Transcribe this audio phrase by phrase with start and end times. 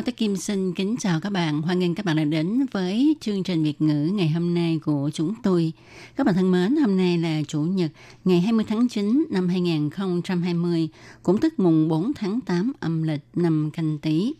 [0.00, 1.62] Hello, Tất Kim xin kính chào các bạn.
[1.62, 5.10] Hoan nghênh các bạn đã đến với chương trình Việt ngữ ngày hôm nay của
[5.14, 5.72] chúng tôi.
[6.16, 7.90] Các bạn thân mến, hôm nay là Chủ nhật
[8.24, 10.88] ngày 20 tháng 9 năm 2020,
[11.22, 14.34] cũng tức mùng 4 tháng 8 âm lịch năm canh tí.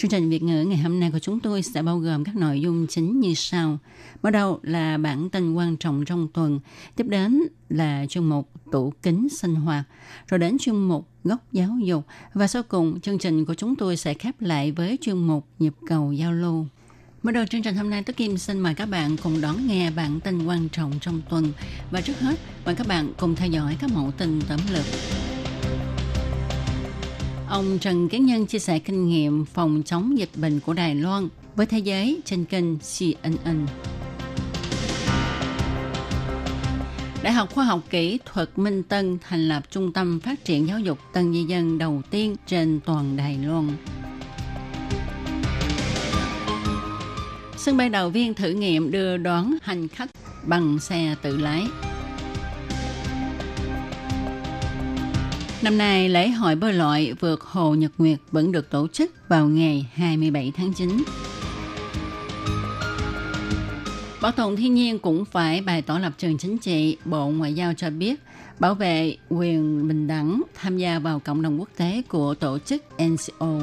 [0.00, 2.60] Chương trình Việt ngữ ngày hôm nay của chúng tôi sẽ bao gồm các nội
[2.60, 3.78] dung chính như sau.
[4.22, 6.60] Bắt đầu là bản tin quan trọng trong tuần,
[6.96, 9.84] tiếp đến là chuyên mục tủ kính sinh hoạt,
[10.28, 12.04] rồi đến chuyên mục góc giáo dục
[12.34, 15.74] và sau cùng chương trình của chúng tôi sẽ khép lại với chuyên mục nhịp
[15.86, 16.66] cầu giao lưu.
[17.22, 19.90] Mở đầu chương trình hôm nay, Tức Kim xin mời các bạn cùng đón nghe
[19.90, 21.52] bản tin quan trọng trong tuần.
[21.90, 24.84] Và trước hết, mời các bạn cùng theo dõi các mẫu tin tóm lược.
[27.50, 31.28] Ông Trần Kiến Nhân chia sẻ kinh nghiệm phòng chống dịch bệnh của Đài Loan
[31.56, 33.66] với thế giới trên kênh CNN.
[37.22, 40.78] Đại học Khoa học Kỹ thuật Minh Tân thành lập trung tâm phát triển giáo
[40.78, 43.68] dục tân di dân đầu tiên trên toàn Đài Loan.
[47.56, 50.10] Sân bay đầu viên thử nghiệm đưa đón hành khách
[50.46, 51.66] bằng xe tự lái.
[55.62, 59.46] Năm nay, lễ hội bơi lội vượt Hồ Nhật Nguyệt vẫn được tổ chức vào
[59.48, 61.02] ngày 27 tháng 9.
[64.22, 66.96] Bảo tồn thiên nhiên cũng phải bày tỏ lập trường chính trị.
[67.04, 68.20] Bộ Ngoại giao cho biết
[68.58, 72.82] bảo vệ quyền bình đẳng tham gia vào cộng đồng quốc tế của tổ chức
[72.98, 73.60] NCO.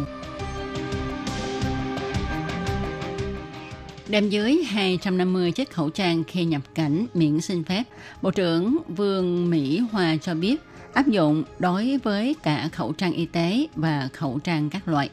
[4.07, 7.83] Đem dưới 250 chiếc khẩu trang khi nhập cảnh miễn xin phép,
[8.21, 10.61] Bộ trưởng Vương Mỹ Hòa cho biết
[10.97, 15.09] áp dụng đối với cả khẩu trang y tế và khẩu trang các loại.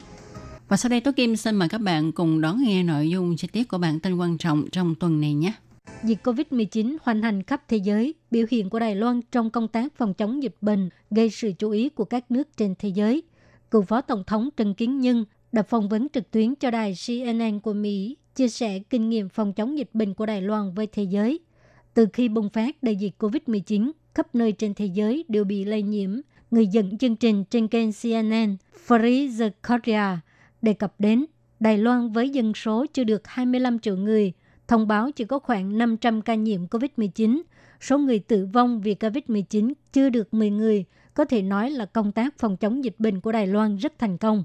[0.67, 3.47] Và sau đây Tố Kim xin mời các bạn cùng đón nghe nội dung chi
[3.51, 5.53] tiết của bản tin quan trọng trong tuần này nhé.
[6.03, 9.95] Dịch COVID-19 hoành hành khắp thế giới, biểu hiện của Đài Loan trong công tác
[9.97, 13.23] phòng chống dịch bệnh gây sự chú ý của các nước trên thế giới.
[13.71, 17.59] Cựu Phó Tổng thống Trần Kiến Nhân đã phỏng vấn trực tuyến cho đài CNN
[17.59, 21.03] của Mỹ, chia sẻ kinh nghiệm phòng chống dịch bệnh của Đài Loan với thế
[21.03, 21.39] giới.
[21.93, 25.81] Từ khi bùng phát đại dịch COVID-19, khắp nơi trên thế giới đều bị lây
[25.81, 26.19] nhiễm.
[26.51, 30.17] Người dẫn chương trình trên kênh CNN, Farid Zakaria,
[30.61, 31.25] đề cập đến
[31.59, 34.33] Đài Loan với dân số chưa được 25 triệu người,
[34.67, 37.41] thông báo chỉ có khoảng 500 ca nhiễm COVID-19.
[37.81, 42.11] Số người tử vong vì COVID-19 chưa được 10 người, có thể nói là công
[42.11, 44.43] tác phòng chống dịch bệnh của Đài Loan rất thành công.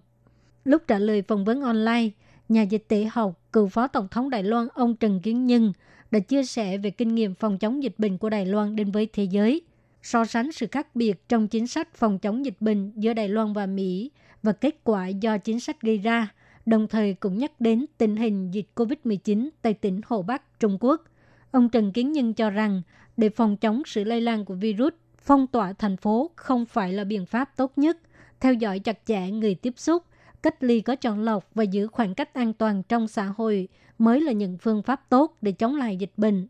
[0.64, 2.08] Lúc trả lời phỏng vấn online,
[2.48, 5.72] nhà dịch tễ học, cựu phó tổng thống Đài Loan ông Trần Kiến Nhân
[6.10, 9.08] đã chia sẻ về kinh nghiệm phòng chống dịch bệnh của Đài Loan đến với
[9.12, 9.62] thế giới,
[10.02, 13.52] so sánh sự khác biệt trong chính sách phòng chống dịch bệnh giữa Đài Loan
[13.52, 14.10] và Mỹ
[14.42, 16.28] và kết quả do chính sách gây ra,
[16.66, 21.04] đồng thời cũng nhắc đến tình hình dịch COVID-19 tại tỉnh Hồ Bắc, Trung Quốc.
[21.50, 22.82] Ông Trần Kiến Nhân cho rằng,
[23.16, 27.04] để phòng chống sự lây lan của virus, phong tỏa thành phố không phải là
[27.04, 27.98] biện pháp tốt nhất.
[28.40, 30.02] Theo dõi chặt chẽ người tiếp xúc,
[30.42, 33.68] cách ly có chọn lọc và giữ khoảng cách an toàn trong xã hội
[34.00, 36.48] mới là những phương pháp tốt để chống lại dịch bệnh.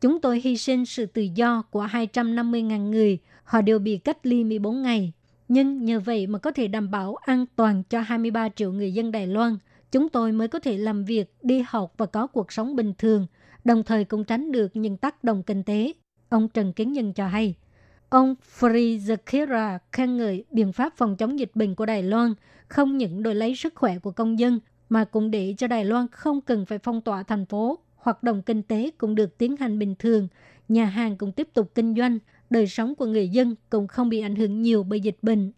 [0.00, 4.44] Chúng tôi hy sinh sự tự do của 250.000 người, họ đều bị cách ly
[4.44, 5.12] 14 ngày.
[5.48, 9.12] Nhưng nhờ vậy mà có thể đảm bảo an toàn cho 23 triệu người dân
[9.12, 9.56] Đài Loan,
[9.92, 13.26] chúng tôi mới có thể làm việc, đi học và có cuộc sống bình thường,
[13.64, 15.92] đồng thời cũng tránh được những tác động kinh tế.
[16.28, 17.54] Ông Trần Kiến Nhân cho hay.
[18.08, 22.34] Ông Frizakira khen ngợi biện pháp phòng chống dịch bệnh của Đài Loan
[22.68, 26.06] không những đổi lấy sức khỏe của công dân mà cũng để cho Đài Loan
[26.10, 29.78] không cần phải phong tỏa thành phố, hoạt động kinh tế cũng được tiến hành
[29.78, 30.28] bình thường,
[30.68, 32.18] nhà hàng cũng tiếp tục kinh doanh,
[32.50, 35.52] đời sống của người dân cũng không bị ảnh hưởng nhiều bởi dịch bệnh.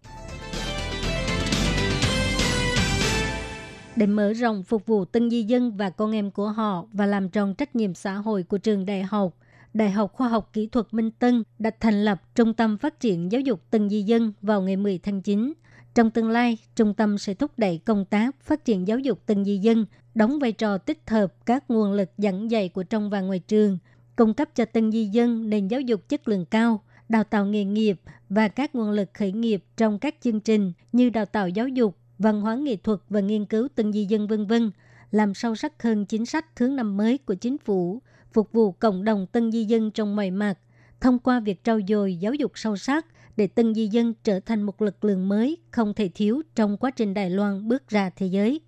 [3.96, 7.28] Để mở rộng phục vụ tân di dân và con em của họ và làm
[7.28, 9.34] tròn trách nhiệm xã hội của trường đại học,
[9.74, 13.32] Đại học Khoa học Kỹ thuật Minh Tân đã thành lập Trung tâm Phát triển
[13.32, 15.52] Giáo dục Tân Di Dân vào ngày 10 tháng 9.
[15.98, 19.44] Trong tương lai, trung tâm sẽ thúc đẩy công tác phát triển giáo dục tân
[19.44, 23.20] di dân, đóng vai trò tích hợp các nguồn lực dẫn dạy của trong và
[23.20, 23.78] ngoài trường,
[24.16, 27.64] cung cấp cho tân di dân nền giáo dục chất lượng cao, đào tạo nghề
[27.64, 31.68] nghiệp và các nguồn lực khởi nghiệp trong các chương trình như đào tạo giáo
[31.68, 34.70] dục, văn hóa nghệ thuật và nghiên cứu tân di dân vân vân,
[35.10, 38.02] làm sâu sắc hơn chính sách thứ năm mới của chính phủ,
[38.32, 40.58] phục vụ cộng đồng tân di dân trong mọi mặt,
[41.00, 43.06] thông qua việc trau dồi giáo dục sâu sắc
[43.38, 46.90] để tân di dân trở thành một lực lượng mới không thể thiếu trong quá
[46.90, 48.60] trình Đài Loan bước ra thế giới.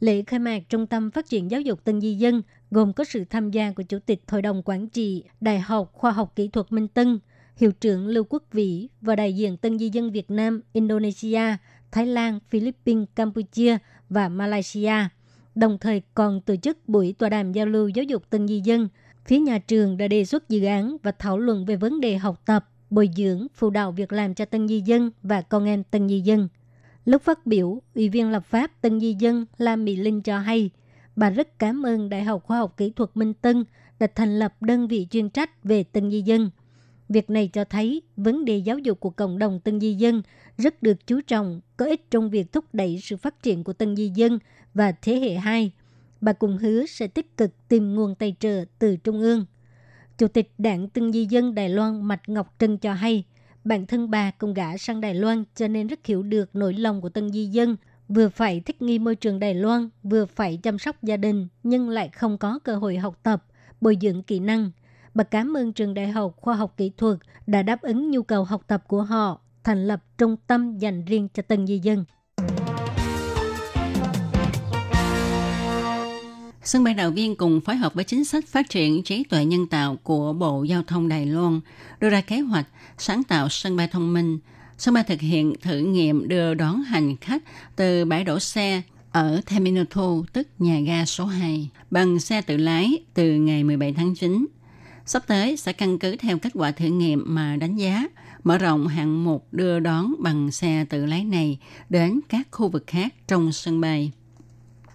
[0.00, 3.24] Lễ khai mạc Trung tâm Phát triển Giáo dục Tân Di Dân gồm có sự
[3.30, 6.72] tham gia của Chủ tịch Hội đồng Quản trị Đại học Khoa học Kỹ thuật
[6.72, 7.18] Minh Tân,
[7.56, 11.56] Hiệu trưởng Lưu Quốc Vĩ và đại diện Tân Di Dân Việt Nam, Indonesia,
[11.92, 13.78] Thái Lan, Philippines, Campuchia
[14.08, 14.94] và Malaysia.
[15.54, 18.88] Đồng thời còn tổ chức buổi tọa đàm giao lưu giáo dục Tân Di Dân.
[19.24, 22.42] Phía nhà trường đã đề xuất dự án và thảo luận về vấn đề học
[22.46, 26.08] tập, bồi dưỡng, phụ đạo việc làm cho Tân Di Dân và con em Tân
[26.08, 26.48] Di Dân.
[27.04, 30.70] Lúc phát biểu, Ủy viên lập pháp Tân Di Dân Lam Mỹ Linh cho hay,
[31.16, 33.64] bà rất cảm ơn Đại học Khoa học Kỹ thuật Minh Tân
[33.98, 36.50] đã thành lập đơn vị chuyên trách về Tân Di Dân.
[37.08, 40.22] Việc này cho thấy vấn đề giáo dục của cộng đồng Tân Di Dân
[40.58, 43.96] rất được chú trọng, có ích trong việc thúc đẩy sự phát triển của Tân
[43.96, 44.38] Di Dân
[44.74, 45.72] và thế hệ 2.
[46.20, 49.44] Bà cùng hứa sẽ tích cực tìm nguồn tài trợ từ Trung ương.
[50.18, 53.24] Chủ tịch Đảng Tân Di Dân Đài Loan Mạch Ngọc Trân cho hay,
[53.64, 57.00] bản thân bà cùng gã sang Đài Loan cho nên rất hiểu được nỗi lòng
[57.00, 57.76] của Tân Di Dân,
[58.08, 61.88] vừa phải thích nghi môi trường Đài Loan, vừa phải chăm sóc gia đình, nhưng
[61.88, 63.44] lại không có cơ hội học tập,
[63.80, 64.70] bồi dưỡng kỹ năng.
[65.14, 68.44] Bà cảm ơn trường Đại học Khoa học Kỹ thuật đã đáp ứng nhu cầu
[68.44, 72.04] học tập của họ, thành lập trung tâm dành riêng cho Tân Di Dân.
[76.66, 79.66] Sân bay Đào Viên cùng phối hợp với chính sách phát triển trí tuệ nhân
[79.66, 81.60] tạo của Bộ Giao thông Đài Loan
[82.00, 82.66] đưa ra kế hoạch
[82.98, 84.38] sáng tạo sân bay thông minh.
[84.78, 87.42] Sân bay thực hiện thử nghiệm đưa đón hành khách
[87.76, 88.82] từ bãi đổ xe
[89.12, 93.92] ở Terminal 2, tức nhà ga số 2, bằng xe tự lái từ ngày 17
[93.92, 94.46] tháng 9.
[95.06, 98.06] Sắp tới sẽ căn cứ theo kết quả thử nghiệm mà đánh giá,
[98.44, 101.58] mở rộng hạng mục đưa đón bằng xe tự lái này
[101.88, 104.12] đến các khu vực khác trong sân bay.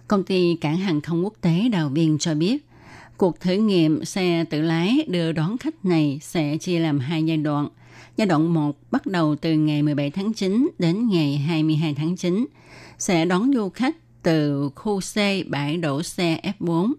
[0.08, 2.66] Công ty cảng hàng không quốc tế Đào Viên cho biết,
[3.16, 7.36] cuộc thử nghiệm xe tự lái đưa đón khách này sẽ chia làm hai giai
[7.36, 7.68] đoạn.
[8.16, 12.46] Giai đoạn 1 bắt đầu từ ngày 17 tháng 9 đến ngày 22 tháng 9,
[12.98, 15.16] sẽ đón du khách từ khu C
[15.48, 16.92] bãi đổ xe F4.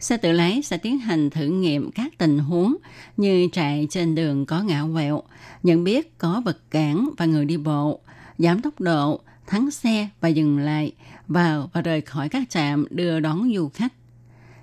[0.00, 2.76] Xe tự lái sẽ tiến hành thử nghiệm các tình huống
[3.16, 5.22] như chạy trên đường có ngã quẹo,
[5.62, 8.00] nhận biết có vật cản và người đi bộ,
[8.38, 10.92] giảm tốc độ, thắng xe và dừng lại,
[11.28, 13.92] vào và rời khỏi các trạm đưa đón du khách.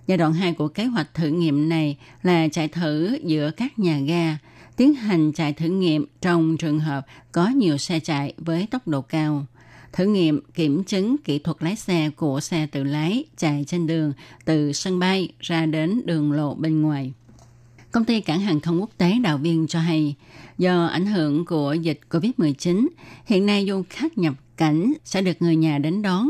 [0.08, 4.00] Giai đoạn 2 của kế hoạch thử nghiệm này là chạy thử giữa các nhà
[4.00, 4.38] ga,
[4.76, 9.02] tiến hành chạy thử nghiệm trong trường hợp có nhiều xe chạy với tốc độ
[9.02, 9.46] cao.
[9.94, 14.14] Thử nghiệm kiểm chứng kỹ thuật lái xe của xe tự lái chạy trên đường
[14.46, 17.14] từ sân bay ra đến đường lộ bên ngoài.
[17.92, 20.16] Công ty cảng hàng không quốc tế Đào Viên cho hay,
[20.58, 22.88] do ảnh hưởng của dịch COVID-19,
[23.26, 26.30] hiện nay du khách nhập cảnh sẽ được người nhà đến đón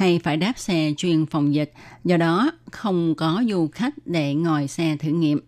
[0.00, 1.72] hay phải đáp xe chuyên phòng dịch,
[2.04, 5.40] do đó không có du khách để ngồi xe thử nghiệm.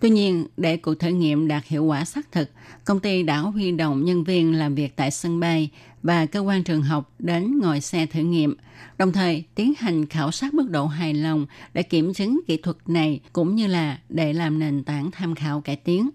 [0.00, 2.50] Tuy nhiên, để cuộc thử nghiệm đạt hiệu quả xác thực,
[2.84, 5.70] công ty đã huy động nhân viên làm việc tại sân bay
[6.02, 8.56] và cơ quan trường học đến ngồi xe thử nghiệm,
[8.98, 12.76] đồng thời tiến hành khảo sát mức độ hài lòng để kiểm chứng kỹ thuật
[12.86, 16.10] này cũng như là để làm nền tảng tham khảo cải tiến.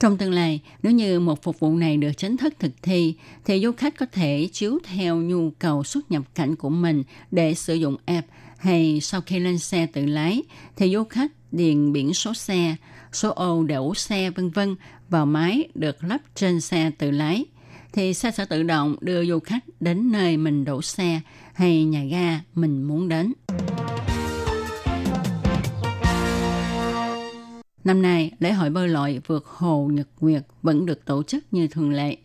[0.00, 3.14] Trong tương lai, nếu như một phục vụ này được chính thức thực thi,
[3.44, 7.54] thì du khách có thể chiếu theo nhu cầu xuất nhập cảnh của mình để
[7.54, 10.42] sử dụng app hay sau khi lên xe tự lái,
[10.76, 12.76] thì du khách điền biển số xe,
[13.12, 14.76] số ô đậu xe vân vân
[15.08, 17.44] vào máy được lắp trên xe tự lái
[17.92, 21.20] thì xe sẽ tự động đưa du khách đến nơi mình đổ xe
[21.54, 23.32] hay nhà ga mình muốn đến.
[27.84, 31.66] Năm nay, lễ hội bơi lội vượt hồ Nhật Nguyệt vẫn được tổ chức như
[31.66, 32.16] thường lệ.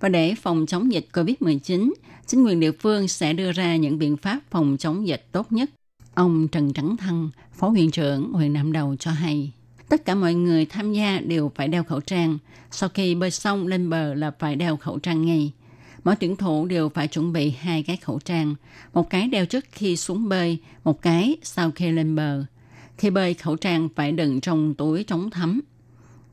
[0.00, 1.92] Và để phòng chống dịch COVID-19,
[2.26, 5.70] chính quyền địa phương sẽ đưa ra những biện pháp phòng chống dịch tốt nhất.
[6.14, 9.52] Ông Trần Trắng Thăng, Phó huyện trưởng huyện Nam Đầu cho hay,
[9.88, 12.38] tất cả mọi người tham gia đều phải đeo khẩu trang.
[12.70, 15.52] Sau khi bơi xong lên bờ là phải đeo khẩu trang ngay.
[16.04, 18.54] Mỗi tuyển thủ đều phải chuẩn bị hai cái khẩu trang,
[18.92, 22.44] một cái đeo trước khi xuống bơi, một cái sau khi lên bờ.
[23.02, 25.60] Khi bơi, khẩu trang phải đựng trong túi chống thấm.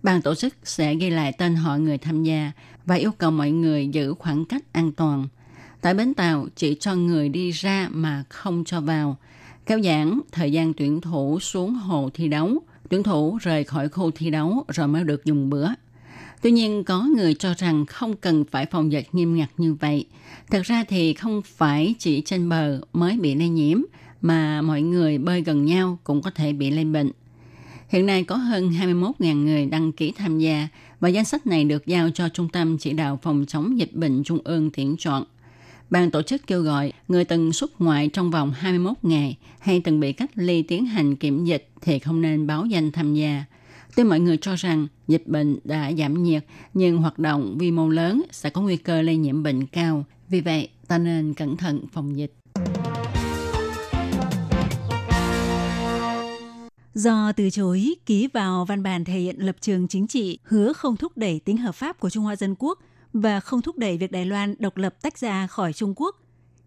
[0.03, 2.51] Ban tổ chức sẽ ghi lại tên họ người tham gia
[2.85, 5.27] và yêu cầu mọi người giữ khoảng cách an toàn.
[5.81, 9.17] Tại bến tàu, chỉ cho người đi ra mà không cho vào.
[9.65, 14.11] Kéo giãn thời gian tuyển thủ xuống hồ thi đấu, tuyển thủ rời khỏi khu
[14.11, 15.67] thi đấu rồi mới được dùng bữa.
[16.41, 20.05] Tuy nhiên có người cho rằng không cần phải phòng dịch nghiêm ngặt như vậy.
[20.51, 23.81] Thật ra thì không phải chỉ trên bờ mới bị lây nhiễm,
[24.21, 27.11] mà mọi người bơi gần nhau cũng có thể bị lây bệnh.
[27.87, 30.67] Hiện nay có hơn 21.000 người đăng ký tham gia
[30.99, 34.23] và danh sách này được giao cho Trung tâm Chỉ đạo Phòng chống dịch bệnh
[34.23, 35.23] Trung ương tuyển chọn.
[35.89, 39.99] Ban tổ chức kêu gọi người từng xuất ngoại trong vòng 21 ngày hay từng
[39.99, 43.45] bị cách ly tiến hành kiểm dịch thì không nên báo danh tham gia.
[43.95, 47.89] Tuy mọi người cho rằng dịch bệnh đã giảm nhiệt, nhưng hoạt động quy mô
[47.89, 50.05] lớn sẽ có nguy cơ lây nhiễm bệnh cao.
[50.29, 52.38] Vì vậy, ta nên cẩn thận phòng dịch.
[56.99, 60.97] Do từ chối ký vào văn bản thể hiện lập trường chính trị hứa không
[60.97, 62.79] thúc đẩy tính hợp pháp của Trung Hoa Dân Quốc
[63.13, 66.15] và không thúc đẩy việc Đài Loan độc lập tách ra khỏi Trung Quốc,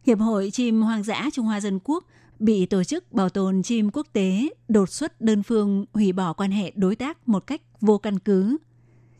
[0.07, 2.05] Hiệp hội chim hoang dã Trung Hoa Dân Quốc
[2.39, 6.51] bị Tổ chức Bảo tồn chim quốc tế đột xuất đơn phương hủy bỏ quan
[6.51, 8.57] hệ đối tác một cách vô căn cứ.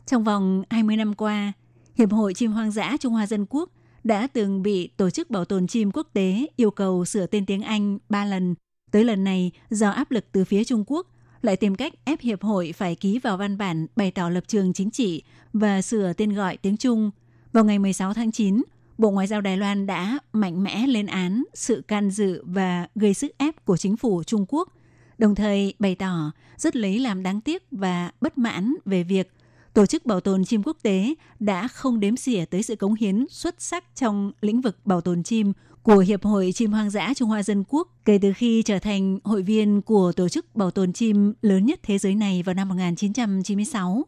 [0.05, 1.53] Trong vòng 20 năm qua,
[1.95, 3.69] Hiệp hội chim hoang dã Trung Hoa Dân Quốc
[4.03, 7.61] đã từng bị Tổ chức Bảo tồn chim quốc tế yêu cầu sửa tên tiếng
[7.61, 8.55] Anh ba lần.
[8.93, 11.07] Tới lần này, do áp lực từ phía Trung Quốc,
[11.41, 14.73] lại tìm cách ép Hiệp hội phải ký vào văn bản bày tỏ lập trường
[14.73, 15.23] chính trị
[15.53, 17.11] và sửa tên gọi tiếng Trung.
[17.53, 18.63] Vào ngày 16 tháng 9,
[18.97, 23.13] Bộ Ngoại giao Đài Loan đã mạnh mẽ lên án sự can dự và gây
[23.13, 24.69] sức ép của chính phủ Trung Quốc,
[25.17, 29.31] đồng thời bày tỏ rất lấy làm đáng tiếc và bất mãn về việc
[29.73, 33.25] Tổ chức Bảo tồn chim quốc tế đã không đếm xỉa tới sự cống hiến
[33.29, 37.29] xuất sắc trong lĩnh vực bảo tồn chim của Hiệp hội Chim Hoang dã Trung
[37.29, 40.93] Hoa Dân Quốc kể từ khi trở thành hội viên của Tổ chức Bảo tồn
[40.93, 44.05] chim lớn nhất thế giới này vào năm 1996.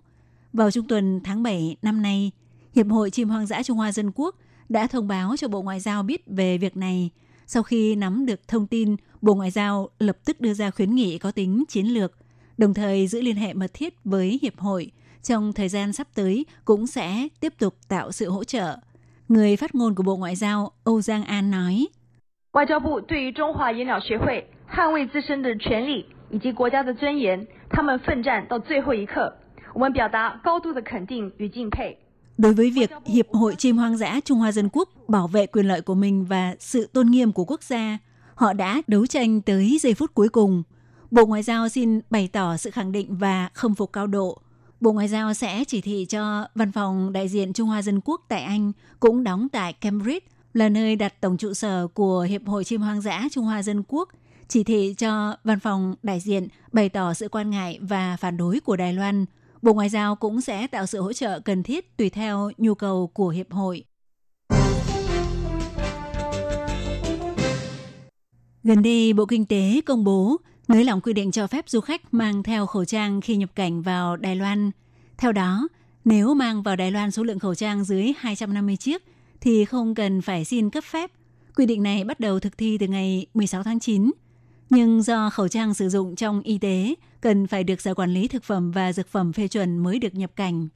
[0.53, 2.31] Vào trung tuần tháng 7 năm nay,
[2.75, 4.35] Hiệp hội Chim Hoang dã Trung Hoa Dân Quốc
[4.69, 7.09] đã thông báo cho Bộ Ngoại giao biết về việc này.
[7.47, 11.17] Sau khi nắm được thông tin, Bộ Ngoại giao lập tức đưa ra khuyến nghị
[11.17, 12.11] có tính chiến lược,
[12.57, 14.91] đồng thời giữ liên hệ mật thiết với Hiệp hội.
[15.23, 18.77] Trong thời gian sắp tới cũng sẽ tiếp tục tạo sự hỗ trợ
[19.28, 21.86] Người phát ngôn của Bộ Ngoại giao Âu Giang An nói,
[22.52, 29.32] 外交部对于中华野鸟学会捍卫自身的权利以及国家的尊严，他们奋战到最后一刻，
[29.72, 31.96] 我们表达高度的肯定与敬佩。
[32.36, 35.68] Đối với việc Hiệp hội Chim Hoang dã Trung Hoa Dân Quốc bảo vệ quyền
[35.68, 37.98] lợi của mình và sự tôn nghiêm của quốc gia,
[38.34, 40.62] họ đã đấu tranh tới giây phút cuối cùng.
[41.10, 44.38] Bộ Ngoại giao xin bày tỏ sự khẳng định và khâm phục cao độ.
[44.85, 48.21] Bộ Ngoại giao sẽ chỉ thị cho văn phòng đại diện Trung Hoa Dân Quốc
[48.27, 52.63] tại Anh cũng đóng tại Cambridge là nơi đặt tổng trụ sở của Hiệp hội
[52.63, 54.09] Chim Hoang dã Trung Hoa Dân Quốc,
[54.47, 58.59] chỉ thị cho văn phòng đại diện bày tỏ sự quan ngại và phản đối
[58.59, 59.25] của Đài Loan.
[59.61, 63.07] Bộ Ngoại giao cũng sẽ tạo sự hỗ trợ cần thiết tùy theo nhu cầu
[63.13, 63.83] của Hiệp hội.
[68.63, 70.37] Gần đây, Bộ Kinh tế công bố
[70.67, 73.81] nới lỏng quy định cho phép du khách mang theo khẩu trang khi nhập cảnh
[73.81, 74.71] vào Đài Loan.
[75.17, 75.67] Theo đó,
[76.05, 79.03] nếu mang vào Đài Loan số lượng khẩu trang dưới 250 chiếc
[79.41, 81.11] thì không cần phải xin cấp phép.
[81.55, 84.11] Quy định này bắt đầu thực thi từ ngày 16 tháng 9.
[84.69, 88.27] Nhưng do khẩu trang sử dụng trong y tế cần phải được Sở Quản lý
[88.27, 90.67] Thực phẩm và Dược phẩm phê chuẩn mới được nhập cảnh.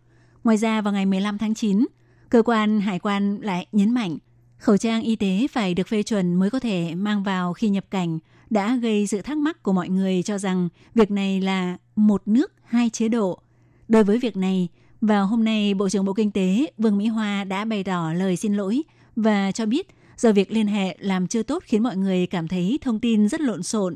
[0.43, 1.85] Ngoài ra vào ngày 15 tháng 9,
[2.29, 4.17] cơ quan hải quan lại nhấn mạnh
[4.59, 7.85] khẩu trang y tế phải được phê chuẩn mới có thể mang vào khi nhập
[7.91, 12.21] cảnh đã gây sự thắc mắc của mọi người cho rằng việc này là một
[12.25, 13.39] nước hai chế độ.
[13.87, 14.67] Đối với việc này,
[15.01, 18.35] vào hôm nay Bộ trưởng Bộ Kinh tế Vương Mỹ Hoa đã bày tỏ lời
[18.35, 18.83] xin lỗi
[19.15, 19.87] và cho biết
[20.17, 23.41] do việc liên hệ làm chưa tốt khiến mọi người cảm thấy thông tin rất
[23.41, 23.95] lộn xộn.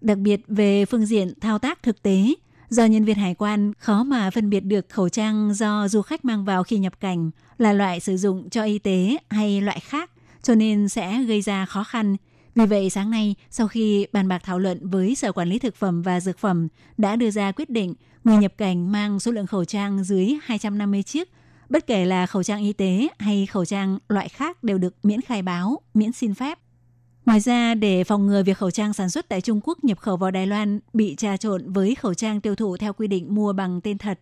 [0.00, 2.34] Đặc biệt về phương diện thao tác thực tế,
[2.68, 6.24] do nhân viên hải quan khó mà phân biệt được khẩu trang do du khách
[6.24, 10.10] mang vào khi nhập cảnh là loại sử dụng cho y tế hay loại khác,
[10.42, 12.16] cho nên sẽ gây ra khó khăn.
[12.54, 15.76] Vì vậy, sáng nay, sau khi bàn bạc thảo luận với Sở Quản lý Thực
[15.76, 19.46] phẩm và Dược phẩm đã đưa ra quyết định người nhập cảnh mang số lượng
[19.46, 21.28] khẩu trang dưới 250 chiếc,
[21.68, 25.20] bất kể là khẩu trang y tế hay khẩu trang loại khác đều được miễn
[25.20, 26.58] khai báo, miễn xin phép.
[27.26, 30.16] Ngoài ra, để phòng ngừa việc khẩu trang sản xuất tại Trung Quốc nhập khẩu
[30.16, 33.52] vào Đài Loan bị trà trộn với khẩu trang tiêu thụ theo quy định mua
[33.52, 34.20] bằng tên thật,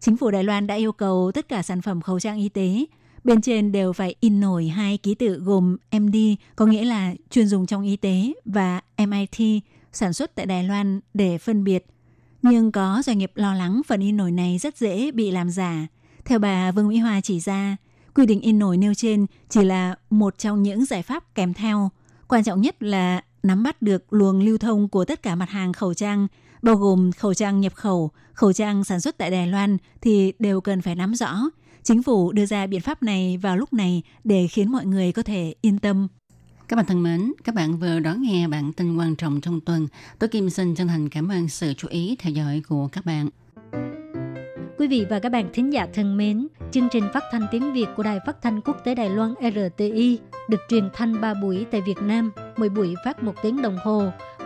[0.00, 2.86] chính phủ Đài Loan đã yêu cầu tất cả sản phẩm khẩu trang y tế
[3.24, 6.16] bên trên đều phải in nổi hai ký tự gồm MD,
[6.56, 11.00] có nghĩa là chuyên dùng trong y tế, và MIT, sản xuất tại Đài Loan
[11.14, 11.86] để phân biệt.
[12.42, 15.86] Nhưng có doanh nghiệp lo lắng phần in nổi này rất dễ bị làm giả.
[16.24, 17.76] Theo bà Vương Mỹ Hoa chỉ ra,
[18.14, 21.90] quy định in nổi nêu trên chỉ là một trong những giải pháp kèm theo.
[22.28, 25.72] Quan trọng nhất là nắm bắt được luồng lưu thông của tất cả mặt hàng
[25.72, 26.26] khẩu trang,
[26.62, 30.60] bao gồm khẩu trang nhập khẩu, khẩu trang sản xuất tại Đài Loan thì đều
[30.60, 31.40] cần phải nắm rõ.
[31.88, 35.22] Chính phủ đưa ra biện pháp này vào lúc này để khiến mọi người có
[35.22, 36.08] thể yên tâm.
[36.68, 39.88] Các bạn thân mến, các bạn vừa đón nghe bản tin quan trọng trong tuần.
[40.18, 43.28] Tôi Kim xin chân thành cảm ơn sự chú ý theo dõi của các bạn.
[44.78, 47.86] Quý vị và các bạn thính giả thân mến, chương trình phát thanh tiếng Việt
[47.96, 50.18] của Đài Phát thanh Quốc tế Đài Loan RTI
[50.48, 54.10] được truyền thanh 3 buổi tại Việt Nam, mỗi buổi phát 1 tiếng đồng hồ.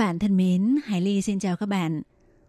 [0.00, 2.02] Bạn thân mến, Hải Ly xin chào các bạn.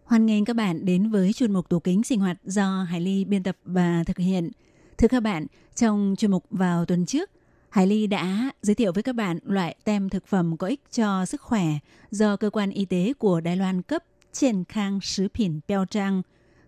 [0.03, 3.25] Hoan nghênh các bạn đến với chuyên mục tủ kính sinh hoạt do Hải Ly
[3.25, 4.51] biên tập và thực hiện.
[4.97, 7.29] Thưa các bạn, trong chuyên mục vào tuần trước,
[7.69, 11.25] Hải Ly đã giới thiệu với các bạn loại tem thực phẩm có ích cho
[11.25, 11.65] sức khỏe
[12.11, 14.03] do cơ quan y tế của Đài Loan cấp
[14.33, 16.21] Triển Khang Sứ 品 Beo Trang.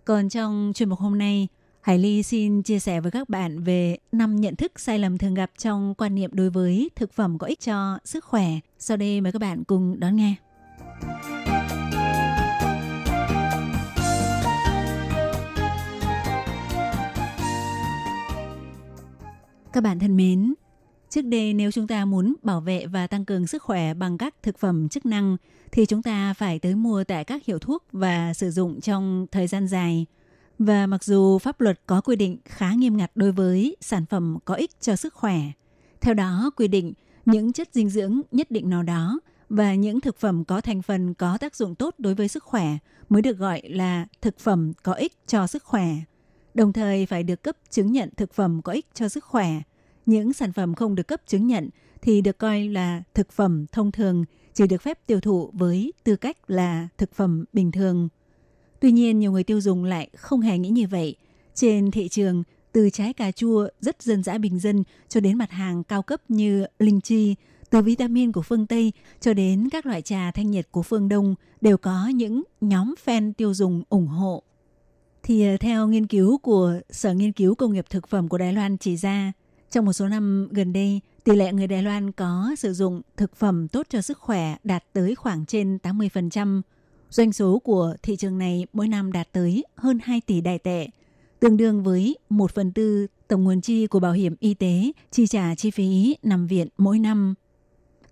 [0.05, 1.47] Còn trong chuyên mục hôm nay,
[1.81, 5.33] Hải Ly xin chia sẻ với các bạn về năm nhận thức sai lầm thường
[5.33, 8.47] gặp trong quan niệm đối với thực phẩm có ích cho sức khỏe.
[8.79, 10.35] Sau đây mời các bạn cùng đón nghe.
[19.74, 20.53] Các bạn thân mến,
[21.10, 24.36] trước đây nếu chúng ta muốn bảo vệ và tăng cường sức khỏe bằng các
[24.43, 25.38] thực phẩm chức năng
[25.72, 29.48] thì chúng ta phải tới mua tại các hiệu thuốc và sử dụng trong thời
[29.48, 30.05] gian dài.
[30.60, 34.38] Và mặc dù pháp luật có quy định khá nghiêm ngặt đối với sản phẩm
[34.45, 35.41] có ích cho sức khỏe,
[36.01, 36.93] theo đó quy định
[37.25, 39.19] những chất dinh dưỡng nhất định nào đó
[39.50, 42.77] và những thực phẩm có thành phần có tác dụng tốt đối với sức khỏe
[43.09, 45.87] mới được gọi là thực phẩm có ích cho sức khỏe.
[46.53, 49.50] Đồng thời phải được cấp chứng nhận thực phẩm có ích cho sức khỏe.
[50.05, 51.70] Những sản phẩm không được cấp chứng nhận
[52.01, 56.15] thì được coi là thực phẩm thông thường, chỉ được phép tiêu thụ với tư
[56.15, 58.09] cách là thực phẩm bình thường.
[58.79, 61.15] Tuy nhiên, nhiều người tiêu dùng lại không hề nghĩ như vậy.
[61.53, 65.51] Trên thị trường, từ trái cà chua rất dân dã bình dân cho đến mặt
[65.51, 67.35] hàng cao cấp như linh chi,
[67.74, 71.36] từ vitamin của phương Tây cho đến các loại trà thanh nhiệt của phương Đông
[71.62, 74.44] đều có những nhóm fan tiêu dùng ủng hộ.
[75.24, 78.53] Thì ờ, theo nghiên cứu của Sở Nghiên cứu Công nghiệp Thực phẩm của Đài
[78.53, 79.31] Loan chỉ ra,
[79.72, 83.36] trong một số năm gần đây, tỷ lệ người Đài Loan có sử dụng thực
[83.36, 86.62] phẩm tốt cho sức khỏe đạt tới khoảng trên 80%.
[87.09, 90.88] Doanh số của thị trường này mỗi năm đạt tới hơn 2 tỷ đài tệ,
[91.40, 95.27] tương đương với 1 phần tư tổng nguồn chi của bảo hiểm y tế chi
[95.27, 97.33] trả chi phí nằm viện mỗi năm.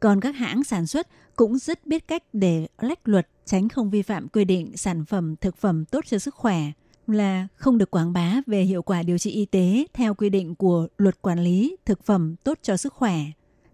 [0.01, 4.01] Còn các hãng sản xuất cũng rất biết cách để lách luật, tránh không vi
[4.01, 6.61] phạm quy định sản phẩm, thực phẩm tốt cho sức khỏe,
[7.07, 10.55] là không được quảng bá về hiệu quả điều trị y tế theo quy định
[10.55, 13.17] của luật quản lý thực phẩm tốt cho sức khỏe.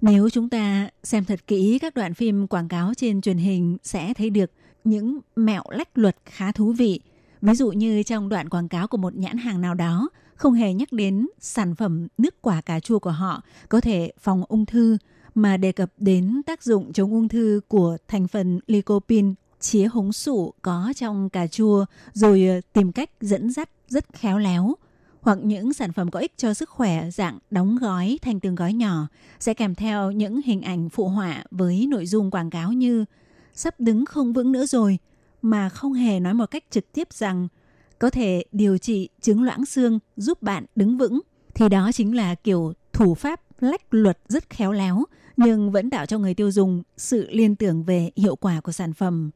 [0.02, 4.14] Nếu chúng ta xem thật kỹ các đoạn phim quảng cáo trên truyền hình sẽ
[4.14, 4.52] thấy được
[4.84, 7.02] những mẹo lách luật khá thú vị.
[7.42, 10.74] Ví dụ như trong đoạn quảng cáo của một nhãn hàng nào đó, không hề
[10.74, 14.98] nhắc đến sản phẩm nước quả cà chua của họ có thể phòng ung thư
[15.38, 20.14] mà đề cập đến tác dụng chống ung thư của thành phần lycopene, chía hống
[20.14, 24.76] sủ có trong cà chua, rồi ờ, tìm cách dẫn dắt rất khéo léo,
[25.22, 28.74] hoặc những sản phẩm có ích cho sức khỏe, dạng đóng gói thành từng gói
[28.74, 29.08] nhỏ,
[29.40, 33.06] sẽ kèm theo những hình ảnh phụ họa với nội dung quảng cáo như
[33.54, 35.00] sắp đứng không vững nữa rồi
[35.42, 37.48] mà không hề nói một cách trực tiếp rằng
[38.00, 41.20] có thể điều trị chứng loãng xương, giúp bạn đứng vững.
[41.56, 45.04] Thì đó chính là kiểu thủ pháp lách luật rất khéo léo
[45.38, 48.94] nhưng vẫn tạo cho người tiêu dùng sự liên tưởng về hiệu quả của sản
[48.94, 49.32] phẩm.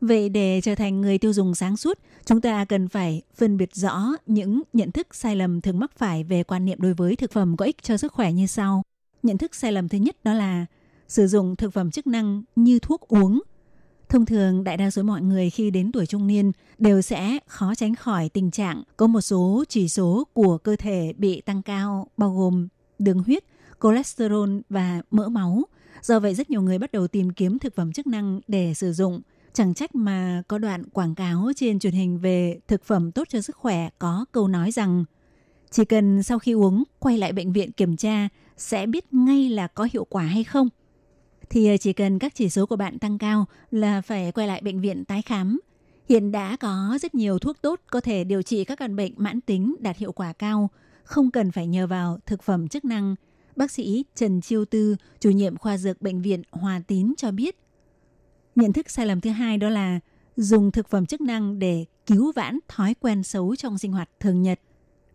[0.00, 3.74] Vậy để trở thành người tiêu dùng sáng suốt, chúng ta cần phải phân biệt
[3.74, 7.32] rõ những nhận thức sai lầm thường mắc phải về quan niệm đối với thực
[7.32, 8.82] phẩm có ích cho sức khỏe như sau.
[9.22, 10.66] Nhận thức sai lầm thứ nhất đó là
[11.08, 13.40] sử dụng thực phẩm chức năng như thuốc uống.
[14.08, 17.74] Thông thường, đại đa số mọi người khi đến tuổi trung niên đều sẽ khó
[17.74, 22.06] tránh khỏi tình trạng có một số chỉ số của cơ thể bị tăng cao,
[22.16, 23.44] bao gồm đường huyết,
[23.82, 25.62] cholesterol và mỡ máu.
[26.02, 28.92] Do vậy rất nhiều người bắt đầu tìm kiếm thực phẩm chức năng để sử
[28.92, 29.20] dụng.
[29.52, 33.40] Chẳng trách mà có đoạn quảng cáo trên truyền hình về thực phẩm tốt cho
[33.40, 35.04] sức khỏe có câu nói rằng
[35.70, 39.66] chỉ cần sau khi uống quay lại bệnh viện kiểm tra sẽ biết ngay là
[39.66, 40.68] có hiệu quả hay không.
[41.50, 44.60] Thì ờ, chỉ cần các chỉ số của bạn tăng cao là phải quay lại
[44.64, 45.60] bệnh viện tái khám.
[46.08, 49.40] Hiện đã có rất nhiều thuốc tốt có thể điều trị các căn bệnh mãn
[49.40, 50.70] tính đạt hiệu quả cao,
[51.04, 53.14] không cần phải nhờ vào thực phẩm chức năng.
[53.56, 57.56] Bác sĩ Trần Chiêu Tư, chủ nhiệm khoa dược bệnh viện Hòa Tín cho biết.
[58.54, 60.00] Nhận thức sai lầm thứ hai đó là
[60.36, 64.42] dùng thực phẩm chức năng để cứu vãn thói quen xấu trong sinh hoạt thường
[64.42, 64.60] nhật.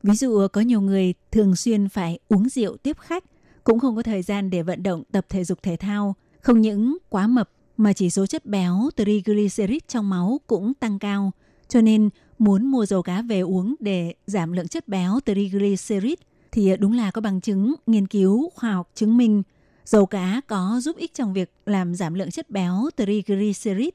[0.03, 3.23] Ví dụ có nhiều người thường xuyên phải uống rượu tiếp khách,
[3.63, 6.97] cũng không có thời gian để vận động tập thể dục thể thao, không những
[7.09, 11.31] quá mập mà chỉ số chất béo triglycerid trong máu cũng tăng cao.
[11.67, 16.19] Cho nên muốn mua dầu cá về uống để giảm lượng chất béo triglycerid
[16.55, 19.43] thì đúng là có bằng chứng nghiên cứu khoa học chứng minh
[19.85, 23.89] dầu cá có giúp ích trong việc làm giảm lượng chất béo triglycerid,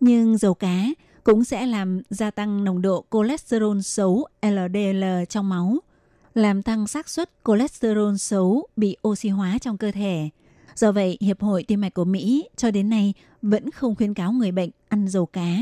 [0.00, 0.86] nhưng dầu cá
[1.24, 5.78] cũng sẽ làm gia tăng nồng độ cholesterol xấu LDL trong máu,
[6.34, 10.28] làm tăng xác suất cholesterol xấu bị oxy hóa trong cơ thể.
[10.74, 14.32] Do vậy, Hiệp hội Tim mạch của Mỹ cho đến nay vẫn không khuyến cáo
[14.32, 15.58] người bệnh ăn dầu cá.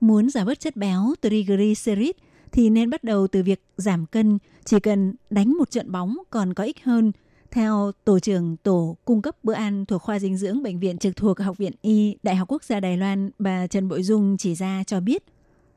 [0.00, 2.10] Muốn giảm bớt chất béo triglycerid
[2.54, 6.54] thì nên bắt đầu từ việc giảm cân, chỉ cần đánh một trận bóng còn
[6.54, 7.12] có ích hơn.
[7.50, 11.16] Theo tổ trưởng tổ cung cấp bữa ăn thuộc khoa dinh dưỡng bệnh viện trực
[11.16, 14.54] thuộc Học viện Y Đại học Quốc gia Đài Loan, bà Trần Bội Dung chỉ
[14.54, 15.24] ra cho biết.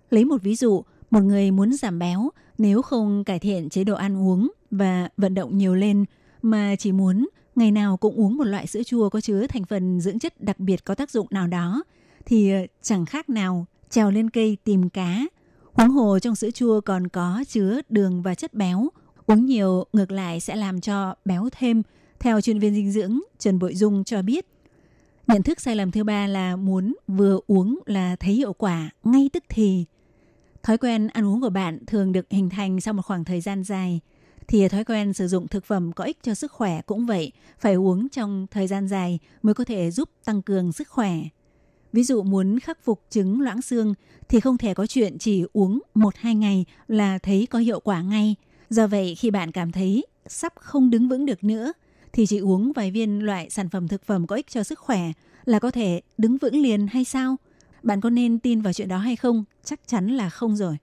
[0.10, 3.96] Lấy một ví dụ, một người muốn giảm béo nếu không cải thiện chế độ
[3.96, 6.06] ăn uống và vận động nhiều lên
[6.42, 10.02] mà chỉ muốn ngày nào cũng uống một loại sữa chua có chứa thành phần
[10.02, 11.84] dưỡng chất đặc biệt có tác dụng nào đó
[12.26, 15.26] thì chẳng khác nào trèo lên cây tìm cá.
[15.78, 18.90] Huống hồ trong sữa chua còn có chứa đường và chất béo.
[19.26, 21.82] Uống nhiều ngược lại sẽ làm cho béo thêm.
[22.20, 24.46] Theo chuyên viên dinh dưỡng Trần Bội Dung cho biết,
[25.28, 29.30] nhận thức sai lầm thứ ba là muốn vừa uống là thấy hiệu quả ngay
[29.34, 29.86] tức thì.
[30.64, 33.64] Thói quen ăn uống của bạn thường được hình thành sau một khoảng thời gian
[33.64, 34.00] dài–
[34.48, 37.74] thì thói quen sử dụng thực phẩm có ích cho sức khỏe cũng vậy, phải
[37.74, 41.14] uống trong thời gian dài mới có thể giúp tăng cường sức khỏe.
[41.98, 43.94] Ví dụ muốn khắc phục chứng loãng xương
[44.30, 48.36] thì không thể có chuyện chỉ uống 1-2 ngày là thấy có hiệu quả ngay.
[48.70, 51.74] Do vậy, khi bạn cảm thấy sắp không đứng vững được nữa,
[52.14, 55.12] thì chỉ uống vài viên loại sản phẩm thực phẩm có ích cho sức khỏe
[55.46, 57.36] là có thể đứng vững liền hay sao?
[57.84, 59.44] Bạn có nên tin vào chuyện đó hay không?
[59.64, 60.78] Chắc chắn là không rồi.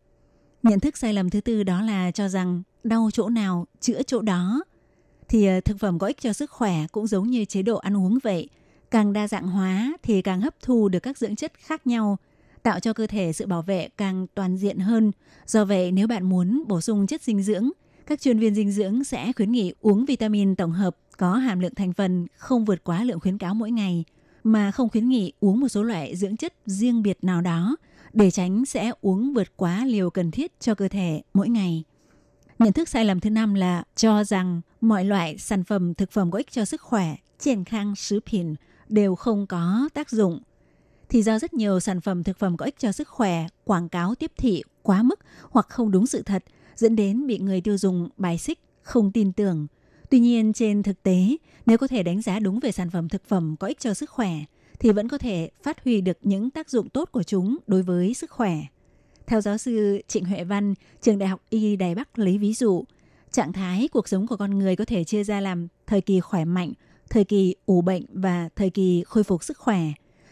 [0.62, 4.22] Nhận thức sai lầm thứ tư đó là cho rằng đau chỗ nào, chữa chỗ
[4.22, 4.64] đó.
[5.29, 7.96] Thì ờ, thực phẩm có ích cho sức khỏe cũng giống như chế độ ăn
[7.96, 8.48] uống vậy.
[8.94, 12.18] Càng đa dạng hóa thì càng hấp thu được các dưỡng chất khác nhau,
[12.62, 15.12] tạo cho cơ thể sự bảo vệ càng toàn diện hơn.
[15.46, 17.70] Do vậy nếu bạn muốn bổ sung chất dinh dưỡng,
[18.07, 21.74] các chuyên viên dinh dưỡng sẽ khuyến nghị uống vitamin tổng hợp có hàm lượng
[21.74, 24.04] thành phần không vượt quá lượng khuyến cáo mỗi ngày,
[24.44, 27.76] mà không khuyến nghị uống một số loại dưỡng chất riêng biệt nào đó
[28.12, 31.85] để tránh sẽ uống vượt quá liều cần thiết cho cơ thể mỗi ngày.
[32.59, 36.30] Nhận thức sai lầm thứ năm là cho rằng mọi loại sản phẩm thực phẩm
[36.30, 38.54] có ích cho sức khỏe, triển khang sứ 品
[38.88, 40.40] đều không có tác dụng.
[41.09, 44.14] Thì do rất nhiều sản phẩm thực phẩm có ích cho sức khỏe quảng cáo
[44.14, 45.20] tiếp thị quá mức
[45.51, 46.44] hoặc không đúng sự thật
[46.77, 49.66] dẫn đến bị người tiêu dùng bài xích, không tin tưởng.
[50.11, 53.25] Tuy nhiên trên thực tế, nếu có thể đánh giá đúng về sản phẩm thực
[53.25, 54.31] phẩm có ích cho sức khỏe
[54.79, 58.14] thì vẫn có thể phát huy được những tác dụng tốt của chúng đối với
[58.14, 58.57] sức khỏe.
[59.27, 62.85] Theo giáo sư Trịnh Huệ Văn, trường Đại học Y Đài Bắc lấy ví dụ,
[63.33, 66.44] trạng thái cuộc sống của con người có thể chia ra làm thời kỳ khỏe
[66.44, 66.73] mạnh,
[67.10, 69.80] thời kỳ ủ bệnh và thời kỳ khôi phục sức khỏe.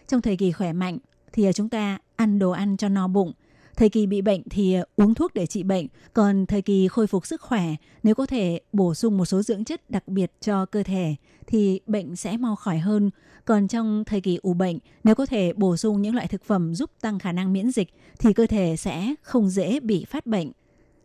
[0.08, 0.98] Trong thời kỳ khỏe mạnh
[1.32, 3.32] thì à, chúng ta ăn đồ ăn cho no bụng,
[3.76, 7.06] Thời kỳ bị bệnh thì à, uống thuốc để trị bệnh, còn thời kỳ khôi
[7.06, 10.66] phục sức khỏe, nếu có thể bổ sung một số dưỡng chất đặc biệt cho
[10.66, 11.14] cơ thể
[11.46, 13.10] thì bệnh sẽ mau khỏi hơn.
[13.44, 16.74] Còn trong thời kỳ ủ bệnh, nếu có thể bổ sung những loại thực phẩm
[16.74, 20.52] giúp tăng khả năng miễn dịch thì cơ thể sẽ không dễ bị phát bệnh.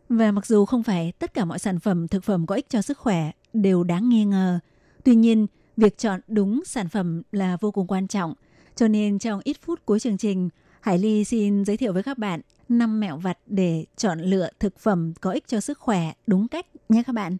[0.09, 2.81] Và mặc dù không phải tất cả mọi sản phẩm thực phẩm có ích cho
[2.81, 4.59] sức khỏe đều đáng nghi ngờ,
[5.03, 5.47] tuy nhiên
[5.77, 8.33] việc chọn đúng sản phẩm là vô cùng quan trọng.
[8.75, 10.49] Cho nên trong ít phút cuối chương trình,
[10.81, 14.79] Hải Ly xin giới thiệu với các bạn 5 mẹo vặt để chọn lựa thực
[14.79, 17.37] phẩm có ích cho sức khỏe đúng cách nhé các bạn.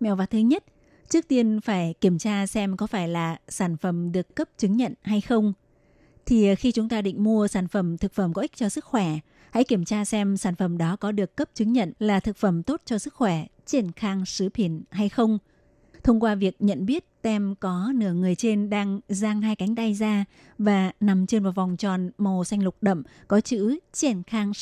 [0.00, 0.64] Mẹo vặt thứ nhất,
[1.08, 4.94] trước tiên phải kiểm tra xem có phải là sản phẩm được cấp chứng nhận
[5.02, 5.52] hay không.
[6.26, 9.18] Thì khi chúng ta định mua sản phẩm thực phẩm có ích cho sức khỏe,
[9.50, 12.62] hãy kiểm tra xem sản phẩm đó có được cấp chứng nhận là thực phẩm
[12.62, 15.38] tốt cho sức khỏe, triển khang sứ 品 hay không.
[16.04, 19.94] Thông qua việc nhận biết tem có nửa người trên đang giang hai cánh tay
[19.94, 20.24] ra
[20.58, 24.52] và nằm trên một vòng tròn màu xanh lục đậm có chữ triển khang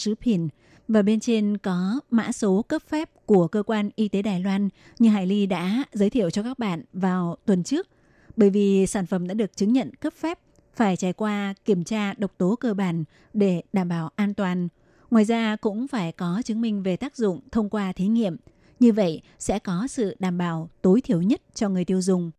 [0.89, 4.69] và bên trên có mã số cấp phép của cơ quan y tế Đài Loan
[4.99, 7.89] như Hải Ly đã giới thiệu cho các bạn vào tuần trước.
[8.37, 10.39] Bởi vì sản phẩm đã được chứng nhận cấp phép,
[10.75, 14.69] phải trải qua kiểm tra độc tố cơ bản để đảm bảo an toàn.
[15.11, 18.37] Ngoài ra cũng phải có chứng minh về tác dụng thông qua thí nghiệm.
[18.83, 22.31] Như vậy sẽ có sự đảm bảo tối thiểu nhất cho người tiêu dùng.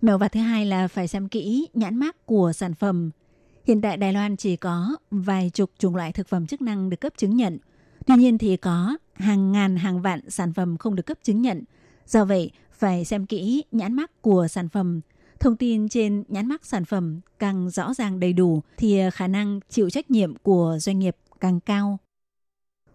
[0.00, 3.10] Mẹo vặt thứ hai là phải xem kỹ nhãn mác của sản phẩm.
[3.64, 7.00] Hiện tại Đài Loan chỉ có vài chục chủng loại thực phẩm chức năng được
[7.00, 7.58] cấp chứng nhận.
[8.06, 11.64] Tuy nhiên thì có hàng ngàn hàng vạn sản phẩm không được cấp chứng nhận.
[12.06, 15.00] Do vậy, phải xem kỹ nhãn mác của sản phẩm.
[15.40, 19.60] Thông tin trên nhãn mác sản phẩm càng rõ ràng đầy đủ thì khả năng
[19.68, 21.98] chịu trách nhiệm của doanh nghiệp càng cao.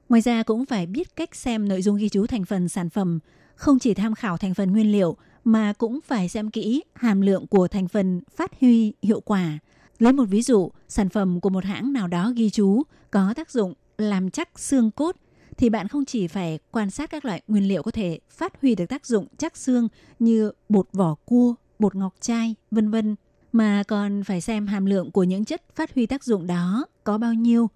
[0.10, 3.19] Ngoài ra cũng phải biết cách xem nội dung ghi chú thành phần sản phẩm,
[3.56, 7.48] không chỉ tham khảo thành phần nguyên liệu mà cũng phải xem kỹ hàm lượng
[7.48, 9.60] của thành phần phát huy hiệu quả.
[10.00, 13.52] Lấy một ví dụ, sản phẩm của một hãng nào đó ghi chú có tác
[13.52, 15.15] dụng làm chắc xương cốt
[15.58, 18.76] thì bạn không chỉ phải quan sát các loại nguyên liệu có thể phát huy
[18.76, 19.88] được tác dụng chắc xương
[20.19, 23.15] như bột vỏ cua, bột ngọc trai, vân vân
[23.52, 27.17] mà còn phải xem hàm lượng của những chất phát huy tác dụng đó có
[27.17, 27.69] bao nhiêu.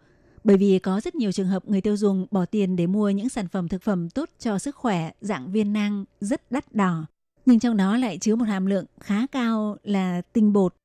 [0.44, 3.30] Bởi vì có rất nhiều trường hợp người tiêu dùng bỏ tiền để mua những
[3.30, 7.06] sản phẩm thực phẩm tốt cho sức khỏe dạng viên nang rất đắt đỏ,
[7.46, 10.76] nhưng trong đó lại chứa một hàm lượng khá cao là tinh bột.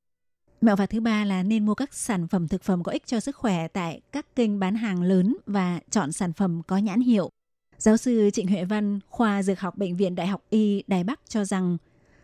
[0.60, 3.20] Mẹo vặt thứ ba là nên mua các sản phẩm thực phẩm có ích cho
[3.20, 7.30] sức khỏe tại các kênh bán hàng lớn và chọn sản phẩm có nhãn hiệu.
[7.78, 11.20] Giáo sư Trịnh Huệ Văn, khoa dược học Bệnh viện Đại học Y Đài Bắc
[11.28, 11.76] cho rằng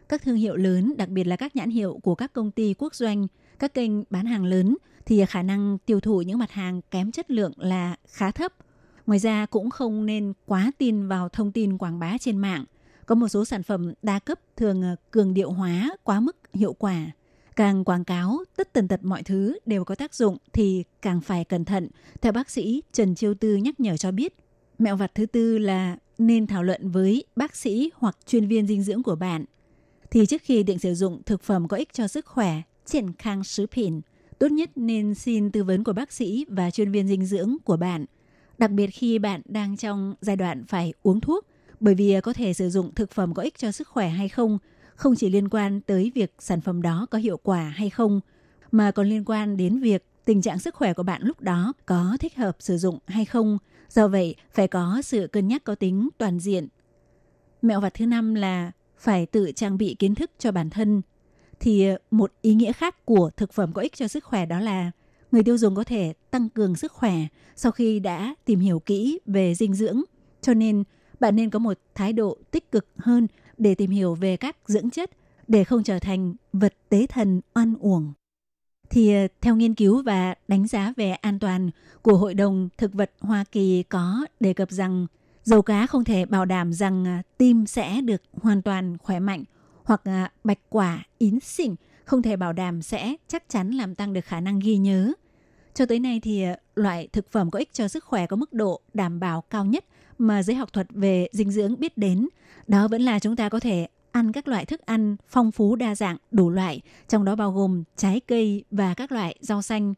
[0.09, 2.95] các thương hiệu lớn, đặc biệt là các nhãn hiệu của các công ty quốc
[2.95, 3.27] doanh,
[3.59, 7.31] các kênh bán hàng lớn thì khả năng tiêu thụ những mặt hàng kém chất
[7.31, 8.53] lượng là khá thấp.
[9.07, 12.65] Ngoài ra cũng không nên quá tin vào thông tin quảng bá trên mạng.
[13.07, 16.73] Có một số sản phẩm đa cấp thường ờ, cường điệu hóa quá mức hiệu
[16.73, 17.07] quả.
[17.57, 21.45] Càng quảng cáo tất tần tật mọi thứ đều có tác dụng thì càng phải
[21.45, 21.89] cẩn thận.
[22.21, 24.35] Theo bác sĩ Trần Chiêu Tư nhắc nhở cho biết,
[24.79, 28.83] mẹo vặt thứ tư là nên thảo luận với bác sĩ hoặc chuyên viên dinh
[28.83, 29.45] dưỡng của bạn
[30.15, 33.45] thì trước khi định sử dụng thực phẩm có ích cho sức khỏe, triển khang
[33.45, 34.01] sứ 品,
[34.39, 37.77] tốt nhất nên xin tư vấn của bác sĩ và chuyên viên dinh dưỡng của
[37.77, 38.05] bạn.
[38.59, 41.47] Đặc biệt khi bạn đang trong giai đoạn phải uống thuốc,
[41.81, 44.59] bởi vì có thể sử dụng thực phẩm có ích cho sức khỏe hay không,
[44.95, 48.21] không chỉ liên quan tới việc sản phẩm đó có hiệu quả hay không,
[48.73, 52.17] mà còn liên quan đến việc tình trạng sức khỏe của bạn lúc đó có
[52.21, 53.59] thích hợp sử dụng hay không.
[53.89, 56.69] Do vậy, phải có sự cân nhắc có tính toàn diện.
[57.63, 61.03] Mẹo vặt thứ năm là phải tự trang bị kiến thức cho bản thân
[61.61, 64.61] thì ờ, một ý nghĩa khác của thực phẩm có ích cho sức khỏe đó
[64.61, 64.91] là
[65.33, 67.15] người tiêu dùng có thể tăng cường sức khỏe
[67.57, 70.03] sau khi đã tìm hiểu kỹ về dinh dưỡng.
[70.41, 70.85] Cho nên,
[71.21, 73.27] bạn nên có một thái độ tích cực hơn
[73.59, 75.11] để tìm hiểu về các dưỡng chất
[75.49, 78.13] để không trở thành vật tế thần oan uổng.
[78.91, 81.71] Thì ờ, theo nghiên cứu và đánh giá về an toàn
[82.03, 85.07] của Hội đồng Thực vật Hoa Kỳ có đề cập rằng
[85.45, 89.45] dầu cá không thể bảo đảm rằng ờ, tim sẽ được hoàn toàn khỏe mạnh
[89.85, 94.13] hoặc à, bạch quả, yến xỉn không thể bảo đảm sẽ chắc chắn làm tăng
[94.13, 95.13] được khả năng ghi nhớ.
[95.75, 98.53] Cho tới nay thì à, loại thực phẩm có ích cho sức khỏe có mức
[98.53, 99.85] độ đảm bảo cao nhất
[100.19, 102.29] mà giới học thuật về dinh dưỡng biết đến,
[102.69, 105.95] đó vẫn là chúng ta có thể ăn các loại thức ăn phong phú đa
[105.95, 109.95] dạng đủ loại, trong đó bao gồm trái cây và các loại rau xanh.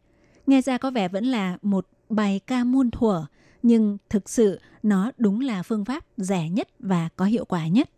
[0.47, 3.27] Nghe ra có vẻ vẫn là một bài ca muôn thuở,
[3.63, 7.91] nhưng thực sự nó đúng là phương pháp rẻ nhất và có hiệu quả nhất.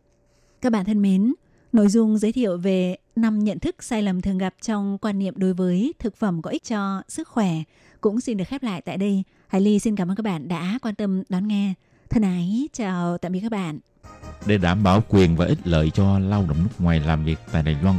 [0.61, 1.35] Các bạn thân mến,
[1.73, 5.35] nội dung giới thiệu về năm nhận thức sai lầm thường gặp trong quan niệm
[5.37, 7.51] đối với thực phẩm có ích cho sức khỏe
[8.01, 9.23] cũng xin được khép lại tại đây.
[9.49, 11.75] Hải Ly xin cảm ơn các bạn đã quan tâm đón nghe.
[12.11, 13.79] Thân ái, chào tạm biệt các bạn.
[14.47, 17.63] Để đảm bảo quyền và ích lợi cho lao động nước ngoài làm việc tại
[17.63, 17.99] Đài Loan,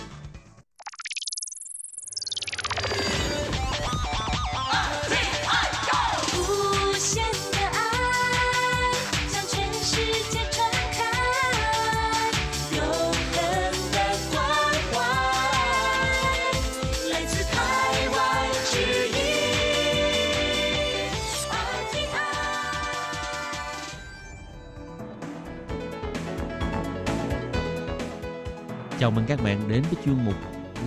[30.05, 30.35] chuyên mục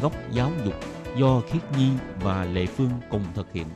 [0.02, 0.74] Góc giáo dục
[1.18, 1.88] do Khiết Nhi
[2.20, 3.66] và Lệ Phương cùng thực hiện.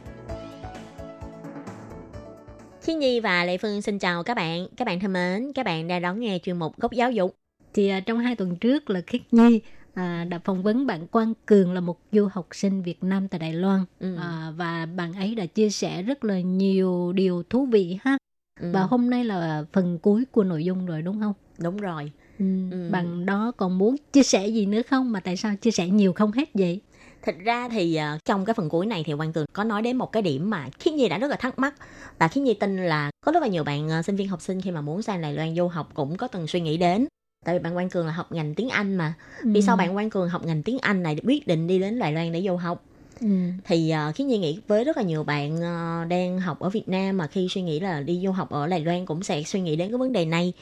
[2.83, 4.67] Khi Nhi và Lệ Phương xin chào các bạn.
[4.77, 7.37] Các bạn thân mến, các bạn đang đón nghe chuyên mục Góc Giáo dục.
[7.75, 9.61] Thì à, trong hai tuần trước là Khiết Nhi
[9.95, 13.39] à, đã phỏng vấn bạn Quang Cường là một du học sinh Việt Nam tại
[13.39, 13.85] Đài Loan.
[14.01, 14.17] Ừ.
[14.17, 18.17] À, và bạn ấy đã chia sẻ rất là nhiều điều thú vị ha.
[18.61, 21.33] Ừ, Và hôm nay là phần cuối của nội dung rồi đúng không?
[21.59, 22.13] đúng rồi.
[22.39, 22.45] Ừ.
[22.71, 22.89] Ừ.
[22.91, 25.13] Bạn đó còn muốn chia sẻ gì nữa không?
[25.13, 26.81] Mà tại sao chia sẻ nhiều không hết vậy?
[27.23, 29.97] Thật ra thì ờ, trong cái phần cuối này thì Quang Cường có nói đến
[29.97, 31.75] một cái điểm mà Khiết Nhi đã rất là thắc mắc
[32.19, 34.61] và Khiết Nhi tin là có rất là nhiều bạn ờ, sinh viên học sinh
[34.61, 37.07] khi mà muốn sang Đài Loan du học cũng có từng suy nghĩ đến.
[37.45, 39.15] Tại vì bạn Quang Cường là học ngành tiếng Anh mà.
[39.45, 39.79] Vì sao Ừ.
[39.79, 42.43] bạn Quang Cường học ngành tiếng Anh này quyết định đi đến Đài Loan để
[42.43, 42.85] du học?
[43.21, 43.27] Ừ.
[43.65, 46.89] thì uh, Khiết Nhi nghĩ với rất là nhiều bạn ờ, đang học ở Việt
[46.89, 49.61] Nam mà khi suy nghĩ là đi du học ở Đài Loan cũng sẽ suy
[49.61, 50.53] nghĩ đến cái vấn đề này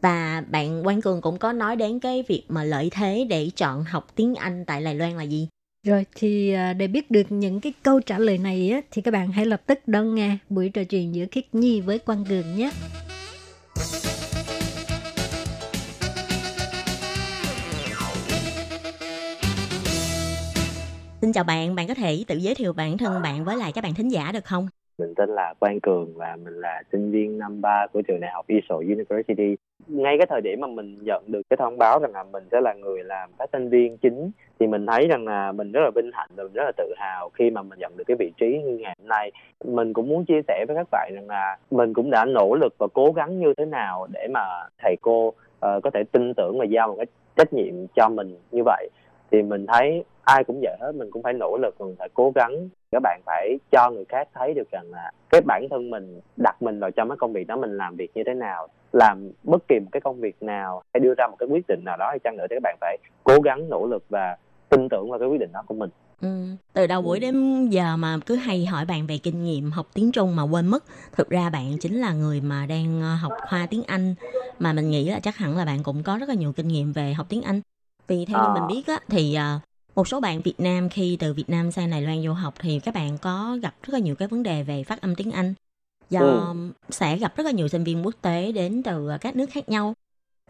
[0.00, 3.84] và bạn Quang Cường cũng có nói đến cái việc mà lợi thế để chọn
[3.84, 5.48] học tiếng Anh tại Đài Loan là gì
[5.86, 9.10] Rồi thì à, để biết được những cái câu trả lời này á, thì các
[9.10, 12.56] bạn hãy lập tức đón nghe buổi trò chuyện giữa Khiết Nhi với Quang Cường
[12.56, 12.70] nhé.
[21.26, 23.84] Xin chào bạn, bạn có thể tự giới thiệu bản thân bạn với lại các
[23.84, 24.68] bạn thính giả được không?
[24.98, 28.30] Mình tên là Quang Cường và mình là sinh viên năm 3 của trường đại
[28.34, 29.56] học Israel University.
[29.86, 32.60] Ngay cái thời điểm mà mình nhận được cái thông báo rằng là mình sẽ
[32.60, 35.90] là người làm phát thanh viên chính thì mình thấy rằng là mình rất là
[35.94, 38.32] vinh hạnh và mình rất là tự hào khi mà mình nhận được cái vị
[38.36, 39.32] trí như ngày hôm nay.
[39.64, 42.74] Mình cũng muốn chia sẻ với các bạn rằng là mình cũng đã nỗ lực
[42.78, 44.40] và cố gắng như thế nào để mà
[44.78, 48.38] thầy cô uh, có thể tin tưởng và giao một cái trách nhiệm cho mình
[48.50, 48.88] như vậy.
[49.30, 52.32] Thì mình thấy ai cũng vậy hết, mình cũng phải nỗ lực, mình phải cố
[52.34, 56.20] gắng các bạn phải cho người khác thấy được rằng là cái bản thân mình
[56.36, 59.30] đặt mình vào trong cái công việc đó mình làm việc như thế nào làm
[59.42, 61.96] bất kỳ một cái công việc nào hay đưa ra một cái quyết định nào
[61.96, 64.36] đó hay chăng nữa thì các bạn phải cố gắng nỗ lực và
[64.68, 66.28] tin tưởng vào cái quyết định đó của mình Ừ.
[66.72, 70.12] Từ đầu buổi đến giờ mà cứ hay hỏi bạn về kinh nghiệm học tiếng
[70.12, 73.66] Trung mà quên mất Thực ra bạn chính là người mà đang ờ, học khoa
[73.70, 74.14] tiếng Anh
[74.58, 76.92] Mà mình nghĩ là chắc hẳn là bạn cũng có rất là nhiều kinh nghiệm
[76.92, 77.60] về học tiếng Anh
[78.06, 78.52] Vì theo như À.
[78.54, 79.58] mình biết á, thì ờ,
[79.94, 82.80] một số bạn Việt Nam khi từ Việt Nam sang Đài Loan du học Thì
[82.84, 85.54] các bạn có gặp rất là nhiều cái vấn đề về phát âm tiếng Anh
[86.10, 86.54] Do Ừ.
[86.90, 89.68] sẽ gặp rất là nhiều sinh viên quốc tế đến từ ờ, các nước khác
[89.68, 89.94] nhau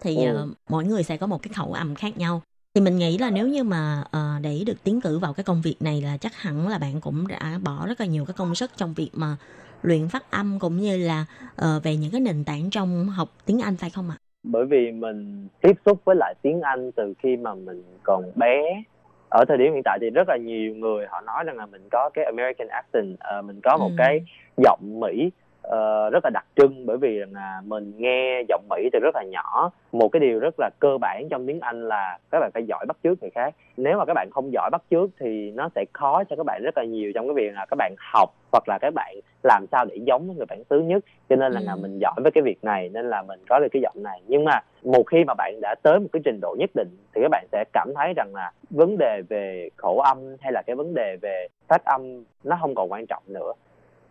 [0.01, 0.37] Thì Ừ.
[0.37, 2.43] ờ, mỗi người sẽ có một cái khẩu âm khác nhau
[2.75, 5.61] thì mình nghĩ là nếu như mà ờ, để được tiến cử vào cái công
[5.65, 8.55] việc này là chắc hẳn là bạn cũng đã bỏ rất là nhiều cái công
[8.55, 9.37] sức trong việc mà
[9.83, 11.25] luyện phát âm cũng như là
[11.57, 14.17] ờ, về những cái nền tảng trong học tiếng Anh phải không ạ?
[14.43, 18.83] bởi vì mình tiếp xúc với lại tiếng Anh từ khi mà mình còn bé
[19.31, 21.89] ở thời điểm hiện tại thì rất là nhiều người họ nói rằng là mình
[21.93, 23.95] có cái American accent ờ, mình có một Ừ.
[23.97, 24.21] cái
[24.65, 25.31] giọng Mỹ
[25.69, 29.23] ờ, rất là đặc trưng bởi vì là mình nghe giọng Mỹ từ rất là
[29.23, 29.71] nhỏ.
[29.93, 32.87] Một cái điều rất là cơ bản trong tiếng Anh là các bạn phải giỏi
[32.89, 33.55] bắt chước người khác.
[33.77, 36.63] Nếu mà các bạn không giỏi bắt chước thì nó sẽ khó cho các bạn
[36.65, 39.67] rất là nhiều trong cái việc là các bạn học hoặc là các bạn làm
[39.73, 41.05] sao để giống với người bản xứ nhất.
[41.29, 41.65] Cho nên là, Ừ.
[41.67, 44.21] là mình giỏi với cái việc này nên là mình có được cái giọng này.
[44.27, 47.21] Nhưng mà một khi mà bạn đã tới một cái trình độ nhất định thì
[47.23, 50.77] các bạn sẽ cảm thấy rằng là vấn đề về khẩu âm hay là cái
[50.77, 53.53] vấn đề về phát âm nó không còn quan trọng nữa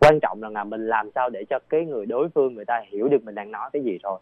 [0.06, 2.82] quan trọng là, là mình làm sao để cho cái người đối phương người ta
[2.88, 4.18] hiểu được mình đang nói cái gì thôi.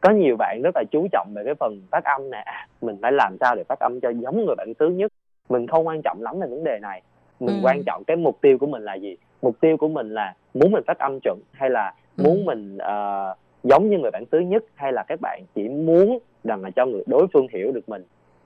[0.00, 2.96] Có nhiều bạn rất là chú trọng về cái phần phát âm này à, mình
[3.02, 5.12] phải làm sao để phát âm cho giống người bản xứ nhất.
[5.48, 7.02] Mình không quan trọng lắm về vấn đề này.
[7.40, 7.60] Mình Ừ.
[7.62, 9.16] quan trọng cái mục tiêu của mình là gì?
[9.42, 12.22] Mục tiêu của mình là muốn mình phát âm chuẩn hay là Ừ.
[12.24, 16.18] muốn mình ờ, giống như người bản xứ nhất hay là các bạn chỉ muốn
[16.44, 18.04] rằng là cho người đối phương hiểu được mình?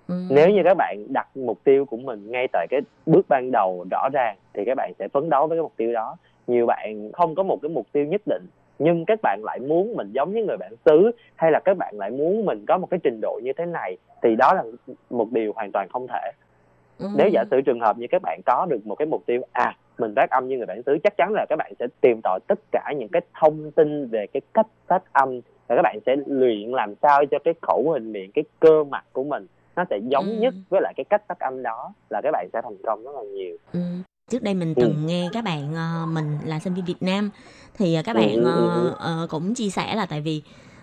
[0.08, 0.14] Ừ.
[0.30, 3.86] nếu như các bạn đặt mục tiêu của mình ngay tại cái bước ban đầu
[3.90, 6.16] rõ ràng thì các bạn sẽ phấn đấu với cái mục tiêu đó
[6.48, 8.46] nhiều bạn không có một cái mục tiêu nhất định
[8.78, 11.94] nhưng các bạn lại muốn mình giống như người bản xứ hay là các bạn
[11.98, 14.64] lại muốn mình có một cái trình độ như thế này thì đó là
[15.10, 16.30] một điều hoàn toàn không thể
[16.98, 17.06] Ừ.
[17.14, 19.76] nếu giả sử trường hợp như các bạn có được một cái mục tiêu à
[19.98, 22.40] mình phát âm như người bản xứ chắc chắn là các bạn sẽ tìm tòi
[22.48, 26.16] tất cả những cái thông tin về cái cách phát âm và các bạn sẽ
[26.26, 29.46] luyện làm sao cho cái khẩu hình miệng cái cơ mặt của mình
[29.76, 30.32] nó sẽ giống Ừ.
[30.40, 33.14] nhất với lại cái cách phát âm đó là các bạn sẽ thành công rất
[33.14, 33.78] là nhiều Ừ.
[34.30, 34.80] Trước đây mình Ừ.
[34.82, 37.30] từng nghe các bạn ờ, mình là sinh viên Việt Nam
[37.78, 40.42] thì ờ, các Ừ, bạn ừ, ờ, cũng chia sẻ là tại vì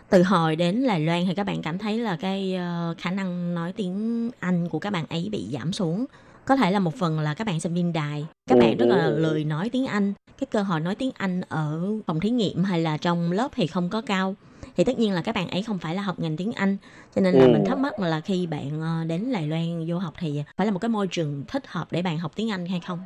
[0.10, 2.58] từ hồi đến Đài Loan thì các bạn cảm thấy là cái
[2.98, 6.06] khả năng nói tiếng Anh của các bạn ấy bị giảm xuống.
[6.46, 9.10] Có thể là một phần là các bạn sinh viên đài, các bạn rất là
[9.10, 10.14] lười nói tiếng Anh.
[10.40, 13.68] Cái cơ hội nói tiếng Anh ở phòng thí nghiệm hay là trong lớp thì
[13.68, 14.36] không có cao.
[14.78, 16.78] Thì tất nhiên là các bạn ấy không phải là học ngành tiếng Anh.
[17.16, 17.52] Cho nên là Ừ.
[17.54, 20.80] mình thắc mắc là khi bạn đến Đài Loan du học thì phải là một
[20.80, 23.00] cái môi trường thích hợp để bạn học tiếng Anh hay không?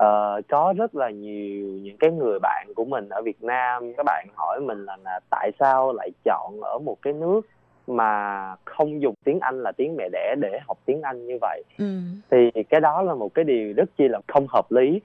[0.00, 4.02] Ờ, có rất là nhiều những cái người bạn của mình ở Việt Nam các
[4.06, 7.40] bạn hỏi mình là, là tại sao lại chọn ở một cái nước
[7.86, 11.62] mà không dùng tiếng Anh là tiếng mẹ đẻ để học tiếng Anh như vậy
[11.78, 11.84] Ừ.
[12.30, 15.00] thì cái đó là một cái điều rất chi là không hợp lý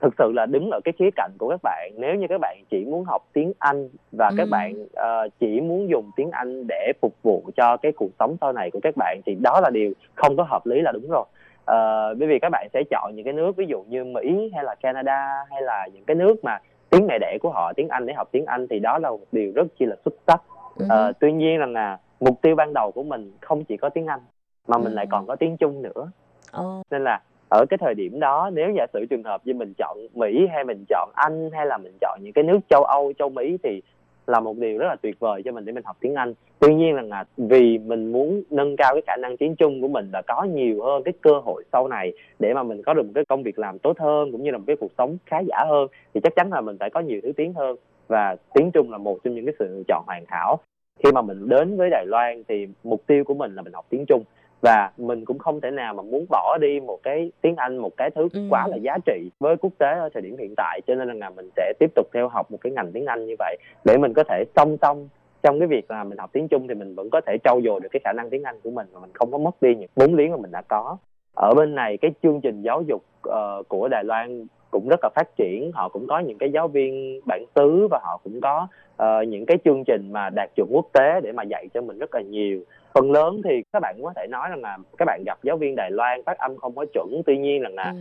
[0.00, 2.58] thực sự là đứng ở cái khía cạnh của các bạn nếu như các bạn
[2.70, 4.50] chỉ muốn học tiếng Anh và các Ừ.
[4.50, 8.52] bạn ờ, chỉ muốn dùng tiếng Anh để phục vụ cho cái cuộc sống sau
[8.52, 11.24] này của các bạn thì đó là điều không có hợp lý là đúng rồi
[11.70, 14.64] Ờ, bởi vì các bạn sẽ chọn những cái nước ví dụ như Mỹ hay
[14.64, 16.58] là Canada hay là những cái nước mà
[16.90, 19.20] tiếng mẹ đẻ của họ tiếng Anh để học tiếng Anh thì đó là một
[19.32, 20.42] điều rất chi là xuất sắc
[20.78, 20.86] Ừ.
[20.88, 24.06] Ờ, tuy nhiên rằng là mục tiêu ban đầu của mình không chỉ có tiếng
[24.06, 24.20] Anh
[24.68, 24.96] mà mình Ừ.
[24.96, 26.10] lại còn có tiếng Trung nữa
[26.52, 26.82] Ồ.
[26.90, 29.98] nên là ở cái thời điểm đó nếu giả sử trường hợp như mình chọn
[30.14, 33.28] Mỹ hay mình chọn Anh hay là mình chọn những cái nước châu Âu châu
[33.28, 33.82] Mỹ thì
[34.26, 36.34] là một điều rất là tuyệt vời cho mình để mình học tiếng Anh.
[36.58, 39.88] Tuy nhiên là, là vì mình muốn nâng cao cái khả năng tiếng Trung của
[39.88, 43.02] mình là có nhiều hơn cái cơ hội sau này để mà mình có được
[43.02, 45.38] một cái công việc làm tốt hơn cũng như là một cái cuộc sống khá
[45.48, 47.76] giả hơn thì chắc chắn là mình phải có nhiều thứ tiếng hơn.
[48.08, 50.58] Và tiếng Trung là một trong những cái sự lựa chọn hoàn hảo.
[51.04, 53.86] Khi mà mình đến với Đài Loan thì mục tiêu của mình là mình học
[53.88, 54.22] tiếng Trung
[54.62, 57.96] và mình cũng không thể nào mà muốn bỏ đi một cái tiếng Anh một
[57.96, 58.40] cái thứ Ừ.
[58.50, 60.80] quá là giá trị với quốc tế ở thời điểm hiện tại.
[60.86, 63.34] Cho nên là mình sẽ tiếp tục theo học một cái ngành tiếng Anh như
[63.38, 65.08] vậy để mình có thể song song
[65.42, 67.80] trong cái việc là mình học tiếng Trung thì mình vẫn có thể trau dồi
[67.80, 69.90] được cái khả năng tiếng Anh của mình mà mình không có mất đi những
[69.94, 70.96] vốn liếng mà mình đã có.
[71.34, 75.10] Ở bên này cái chương trình giáo dục ờ, của Đài Loan cũng rất là
[75.14, 75.70] phát triển.
[75.74, 79.46] Họ cũng có những cái giáo viên bản xứ và họ cũng có ờ, những
[79.46, 82.20] cái chương trình mà đạt chuẩn quốc tế để mà dạy cho mình rất là
[82.20, 82.60] nhiều
[82.94, 85.76] phần lớn thì các bạn có thể nói rằng là các bạn gặp giáo viên
[85.76, 87.98] Đài Loan phát âm không có chuẩn tuy nhiên rằng là Ừ.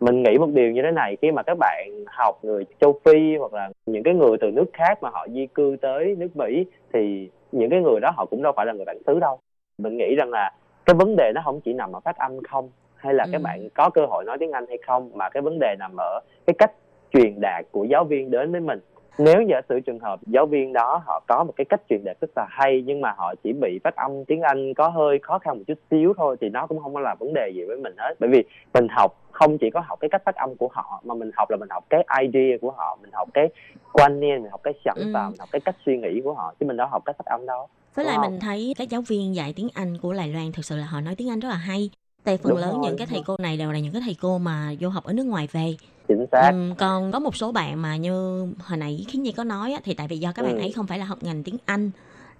[0.00, 3.36] mình nghĩ một điều như thế này khi mà các bạn học người châu Phi
[3.36, 6.66] hoặc là những cái người từ nước khác mà họ di cư tới nước Mỹ
[6.92, 9.38] thì những cái người đó họ cũng đâu phải là người bản xứ đâu
[9.78, 10.52] mình nghĩ rằng là
[10.86, 13.30] cái vấn đề nó không chỉ nằm ở phát âm không hay là Ừ.
[13.32, 15.90] các bạn có cơ hội nói tiếng Anh hay không mà cái vấn đề nằm
[15.98, 16.72] ở cái cách
[17.12, 18.80] truyền đạt của giáo viên đến với mình
[19.20, 22.16] nếu giả sử trường hợp giáo viên đó họ có một cái cách truyền đạt
[22.20, 25.38] rất là hay nhưng mà họ chỉ bị phát âm tiếng Anh có hơi khó
[25.38, 27.76] khăn một chút xíu thôi thì nó cũng không có là vấn đề gì với
[27.76, 28.44] mình hết bởi vì
[28.74, 31.50] mình học không chỉ có học cái cách phát âm của họ mà mình học
[31.50, 33.48] là mình học cái idea của họ mình học cái
[33.92, 35.10] quan niệm mình học cái sẵn Ừ.
[35.14, 37.26] vào mình học cái cách suy nghĩ của họ chứ mình đâu học cách phát
[37.26, 38.30] âm đâu Với lại không?
[38.30, 41.00] mình thấy các giáo viên dạy tiếng Anh của Đài Loan thực sự là họ
[41.00, 41.90] nói tiếng Anh rất là hay.
[42.24, 44.16] Tại phần Đúng lớn rồi, những cái thầy cô này đều là những cái thầy
[44.20, 45.74] cô mà du học ở nước ngoài về.
[46.10, 48.12] Chính xác Ừm, còn có một số bạn mà như
[48.60, 50.58] hồi nãy khiến Nhi có nói á, thì tại vì do các bạn Ừ.
[50.58, 51.90] ấy không phải là học ngành tiếng Anh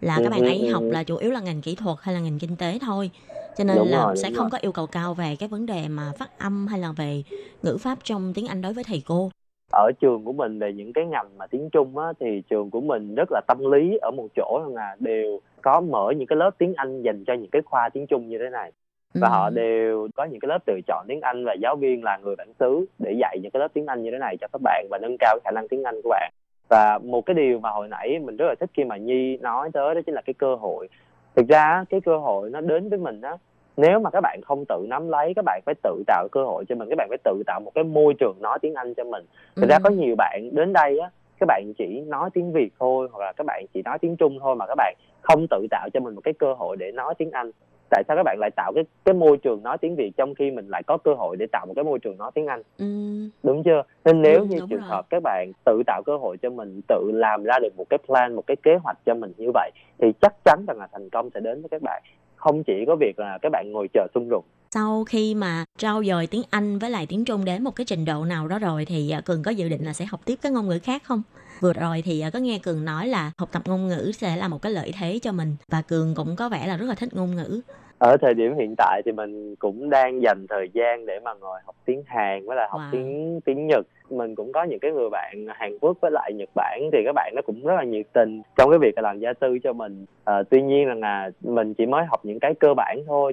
[0.01, 0.91] là Ừ, các bạn ừ, ấy ừ, học ừ.
[0.91, 3.11] là chủ yếu là ngành kỹ thuật hay là ngành kinh tế thôi.
[3.55, 4.51] Cho nên Đúng là rồi, sẽ không rồi.
[4.51, 7.23] có yêu cầu cao về cái vấn đề mà phát âm hay là về
[7.63, 9.31] ngữ pháp trong tiếng Anh đối với thầy cô.
[9.73, 12.81] ở trường của mình về những cái ngành mà tiếng Trung á thì trường của
[12.81, 16.51] mình rất là tâm lý ở một chỗ là đều có mở những cái lớp
[16.59, 18.73] tiếng Anh dành cho những cái khoa tiếng Trung như thế này
[19.15, 19.33] và Ừm.
[19.33, 22.37] họ đều có những cái lớp tự chọn tiếng Anh và giáo viên là người
[22.37, 24.87] bản xứ để dạy những cái lớp tiếng Anh như thế này cho các bạn
[24.91, 26.33] và nâng cao khả năng tiếng Anh của bạn
[26.69, 29.71] và một cái điều mà hồi nãy mình rất là thích khi mà Nhi nói
[29.73, 30.89] tới đó chính là cái cơ hội
[31.37, 33.37] thực ra cái cơ hội nó đến với mình á
[33.77, 36.65] nếu mà các bạn không tự nắm lấy các bạn phải tự tạo cơ hội
[36.69, 39.05] cho mình các bạn phải tự tạo một cái môi trường nói tiếng Anh cho
[39.05, 39.25] mình
[39.57, 39.83] thực ra Ừm.
[39.83, 43.33] có nhiều bạn đến đây á các bạn chỉ nói tiếng Việt thôi hoặc là
[43.33, 46.15] các bạn chỉ nói tiếng Trung thôi mà các bạn không tự tạo cho mình
[46.15, 47.51] một cái cơ hội để nói tiếng Anh
[47.91, 50.51] tại sao các bạn lại tạo cái cái môi trường nói tiếng Việt trong khi
[50.51, 53.31] mình lại có cơ hội để tạo một cái môi trường nói tiếng Anh Ừm.
[53.43, 54.89] đúng chưa nên nếu Ừ, như trường rồi.
[54.89, 57.99] hợp các bạn tự tạo cơ hội cho mình tự làm ra được một cái
[58.07, 61.11] plan một cái kế hoạch cho mình như vậy thì chắc chắn rằng là thành
[61.11, 62.03] công sẽ đến với các bạn
[62.37, 66.05] không chỉ có việc là các bạn ngồi chờ sung rụng Sau khi mà trau
[66.05, 68.85] dồi tiếng Anh với lại tiếng Trung đến một cái trình độ nào đó rồi
[68.85, 71.23] thì à, Cường có dự định là sẽ học tiếp các ngôn ngữ khác không?
[71.61, 74.49] Vừa rồi thì à, có nghe Cường nói là học tập ngôn ngữ sẽ là
[74.49, 77.09] một cái lợi thế cho mình và Cường cũng có vẻ là rất là thích
[77.15, 77.61] ngôn ngữ.
[77.99, 81.61] ở thời điểm hiện tại thì mình cũng đang dành thời gian để mà ngồi
[81.67, 82.89] học tiếng Hàn với lại học Wow.
[82.93, 86.49] tiếng tiếng Nhật mình cũng có những cái người bạn Hàn Quốc với lại Nhật
[86.55, 89.19] Bản thì các bạn nó cũng rất là nhiệt tình trong cái việc là làm
[89.19, 92.55] gia sư cho mình Ờ, tuy nhiên rằng là mình chỉ mới học những cái
[92.61, 93.33] cơ bản thôi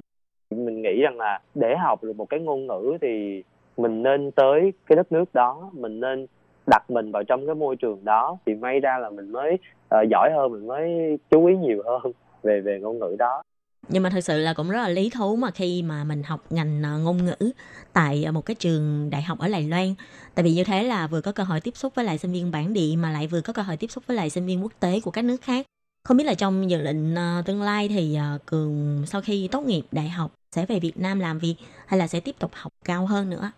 [0.50, 3.42] mình nghĩ rằng là để học được một cái ngôn ngữ thì
[3.76, 6.26] mình nên tới cái đất nước đó mình nên
[6.68, 9.58] đặt mình vào trong cái môi trường đó thì may ra là mình mới
[9.94, 12.12] uh, giỏi hơn mình mới chú ý nhiều hơn
[12.42, 13.42] về về ngôn ngữ đó.
[13.88, 16.40] Nhưng mà thật sự là cũng rất là lý thú mà khi mà mình học
[16.50, 17.50] ngành ờ, ngôn ngữ
[17.92, 19.94] tại ờ, một cái trường đại học ở Đài Loan.
[20.34, 22.50] Tại vì như thế là vừa có cơ hội tiếp xúc với lại sinh viên
[22.50, 24.72] bản địa mà lại vừa có cơ hội tiếp xúc với lại sinh viên quốc
[24.80, 25.66] tế của các nước khác.
[26.04, 27.14] Không biết là trong dự định
[27.44, 31.38] tương lai thì cường sau khi tốt nghiệp đại học sẽ về Việt Nam làm
[31.38, 31.56] việc
[31.86, 33.50] hay là sẽ tiếp tục học cao hơn nữa?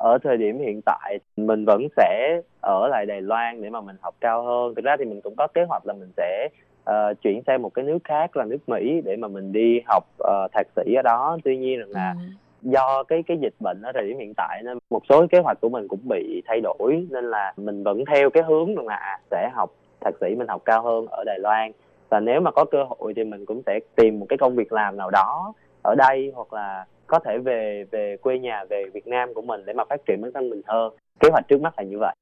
[0.00, 3.96] Ở thời điểm hiện tại mình vẫn sẽ ở lại Đài Loan để mà mình
[4.02, 4.74] học cao hơn.
[4.74, 6.48] Thực ra thì mình cũng có kế hoạch là mình sẽ
[6.84, 10.04] ờ, chuyển sang một cái nước khác là nước Mỹ để mà mình đi học
[10.18, 11.38] ờ, thạc sĩ ở đó.
[11.44, 12.20] Tuy nhiên là Ừ.
[12.62, 15.60] do cái cái dịch bệnh ở thời điểm hiện tại nên một số kế hoạch
[15.60, 19.18] của mình cũng bị thay đổi nên là mình vẫn theo cái hướng là à,
[19.30, 19.70] sẽ học
[20.00, 21.72] thạc sĩ mình học cao hơn ở Đài Loan.
[22.08, 24.72] Và nếu mà có cơ hội thì mình cũng sẽ tìm một cái công việc
[24.72, 29.06] làm nào đó ở đây hoặc là có thể về về quê nhà về Việt
[29.06, 31.74] Nam của mình để mà phát triển bản thân mình hơn kế hoạch trước mắt
[31.76, 32.14] là như vậy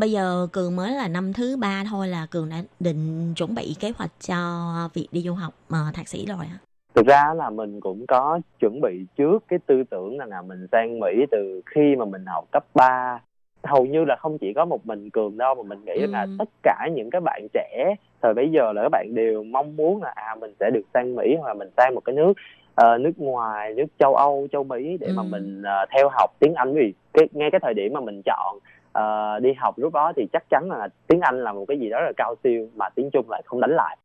[0.00, 3.76] Bây giờ Cường mới là năm thứ ba thôi là Cường đã định chuẩn bị
[3.80, 4.34] kế hoạch cho
[4.94, 6.58] việc đi du học mà thạc sĩ rồi hả?
[6.94, 10.66] thực ra là mình cũng có chuẩn bị trước cái tư tưởng là, là mình
[10.72, 13.20] sang Mỹ từ khi mà mình học cấp 3
[13.64, 16.06] hầu như là không chỉ có một mình cường đâu mà mình nghĩ Ừ.
[16.06, 19.76] là tất cả những các bạn trẻ thời bấy giờ là các bạn đều mong
[19.76, 22.32] muốn là à mình sẽ được sang Mỹ hoặc là mình sang một cái nước
[22.74, 25.26] ờ, nước ngoài nước châu Âu châu Mỹ để mà Ừ.
[25.30, 26.74] mình ờ, theo học tiếng Anh.
[26.74, 28.58] Vì cái ngay cái thời điểm mà mình chọn
[28.92, 31.88] ờ, đi học lúc đó thì chắc chắn là tiếng Anh là một cái gì
[31.90, 33.96] đó là cao siêu mà tiếng Trung lại không đánh lại.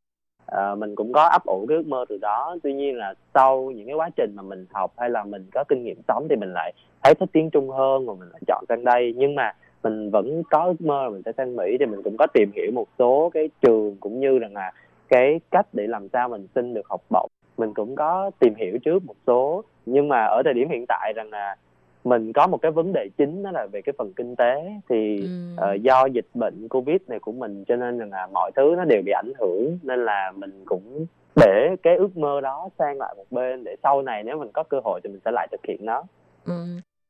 [0.45, 2.55] Ờ, mình cũng có ấp ủ cái ước mơ từ đó.
[2.63, 5.63] Tuy nhiên là sau những cái quá trình mà mình học hay là mình có
[5.69, 8.65] kinh nghiệm sống thì mình lại thấy thích tiếng Trung hơn và mình lại chọn
[8.69, 9.13] sang đây.
[9.17, 9.53] Nhưng mà
[9.83, 12.51] mình vẫn có ước mơ là mình sẽ sang Mỹ thì mình cũng có tìm
[12.55, 14.71] hiểu một số cái trường cũng như rằng là
[15.09, 18.77] cái cách để làm sao mình xin được học bổng mình cũng có tìm hiểu
[18.85, 21.55] trước một số nhưng mà ở thời điểm hiện tại rằng là
[22.03, 25.21] mình có một cái vấn đề chính đó là về cái phần kinh tế thì
[25.21, 25.27] Ừ.
[25.57, 28.85] ờ, do dịch bệnh covid này của mình cho nên rằng là mọi thứ nó
[28.85, 31.05] đều bị ảnh hưởng nên là mình cũng
[31.35, 34.63] để cái ước mơ đó sang lại một bên để sau này nếu mình có
[34.63, 36.03] cơ hội thì mình sẽ lại thực hiện nó
[36.45, 36.53] Ừ.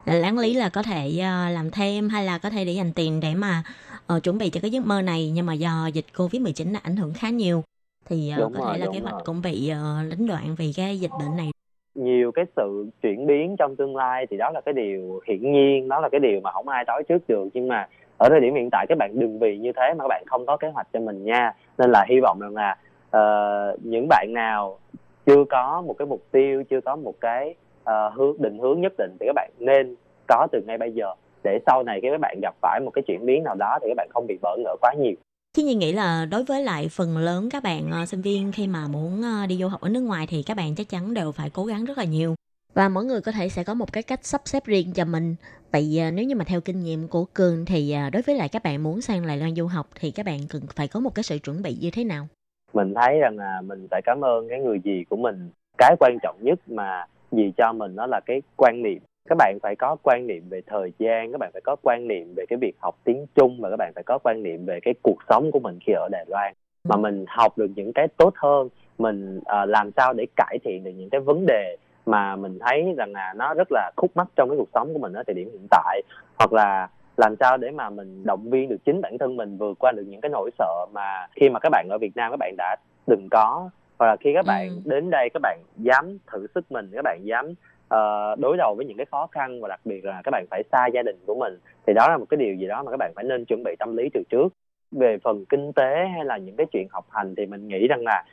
[0.05, 3.19] Đáng lý là có thể ờ, làm thêm hay là có thể để dành tiền
[3.19, 3.63] để mà
[4.07, 6.95] ờ, chuẩn bị cho cái giấc mơ này nhưng mà do dịch Covid-19 đã ảnh
[6.95, 7.63] hưởng khá nhiều
[8.09, 9.21] thì ờ, Đúng có rồi, thể là kế hoạch rồi.
[9.25, 11.51] cũng bị ờ, đánh đoạn vì cái dịch bệnh này.
[11.95, 15.87] nhiều cái sự chuyển biến trong tương lai thì đó là cái điều hiển nhiên
[15.87, 17.87] đó là cái điều mà không ai nói trước được nhưng mà
[18.17, 20.45] ở thời điểm hiện tại các bạn đừng vì như thế mà các bạn không
[20.45, 22.77] có kế hoạch cho mình nha nên là hy vọng rằng là
[23.09, 24.79] ờ, những bạn nào
[25.25, 28.93] chưa có một cái mục tiêu chưa có một cái ờ, hướng định hướng nhất
[28.97, 29.95] định thì các bạn nên
[30.27, 33.03] có từ ngay bây giờ để sau này khi các bạn gặp phải một cái
[33.07, 35.15] chuyển biến nào đó thì các bạn không bị bỡ ngỡ quá nhiều
[35.57, 38.67] Khi Nhi nghĩ là đối với lại phần lớn các bạn ờ, sinh viên khi
[38.67, 41.31] mà muốn ờ, đi du học ở nước ngoài thì các bạn chắc chắn đều
[41.31, 42.35] phải cố gắng rất là nhiều.
[42.73, 45.35] Và mỗi người có thể sẽ có một cái cách sắp xếp riêng cho mình.
[45.71, 48.63] Vậy ờ, nếu như mà theo kinh nghiệm của Cường thì đối với lại các
[48.63, 51.23] bạn muốn sang Đài Loan du học thì các bạn cần phải có một cái
[51.23, 52.27] sự chuẩn bị như thế nào?
[52.73, 56.17] mình thấy rằng là mình phải cảm ơn cái người dì của mình cái quan
[56.23, 58.99] trọng nhất mà dì cho mình đó là cái quan niệm
[59.29, 62.33] các bạn phải có quan niệm về thời gian các bạn phải có quan niệm
[62.35, 64.93] về cái việc học tiếng Trung và các bạn phải có quan niệm về cái
[65.03, 66.53] cuộc sống của mình khi ở Đài Loan.
[66.83, 70.83] Mà mình học được những cái tốt hơn mình à, làm sao để cải thiện
[70.83, 74.27] được những cái vấn đề mà mình thấy rằng là nó rất là khúc mắc
[74.35, 76.01] trong cái cuộc sống của mình ở thời điểm hiện tại.
[76.39, 79.79] Hoặc là làm sao để mà mình động viên được chính bản thân mình vượt
[79.79, 82.37] qua được những cái nỗi sợ mà khi mà các bạn ở Việt Nam các
[82.39, 82.75] bạn đã
[83.05, 83.69] từng có.
[83.99, 84.81] Hoặc là khi các bạn Ừ.
[84.85, 87.53] đến đây các bạn dám thử sức mình các bạn dám
[87.93, 90.63] uh, đối đầu với những cái khó khăn và đặc biệt là các bạn phải
[90.71, 92.97] xa gia đình của mình thì đó là một cái điều gì đó mà các
[92.97, 94.53] bạn phải nên chuẩn bị tâm lý từ trước.
[94.91, 98.03] Về phần kinh tế hay là những cái chuyện học hành thì mình nghĩ rằng
[98.05, 98.23] là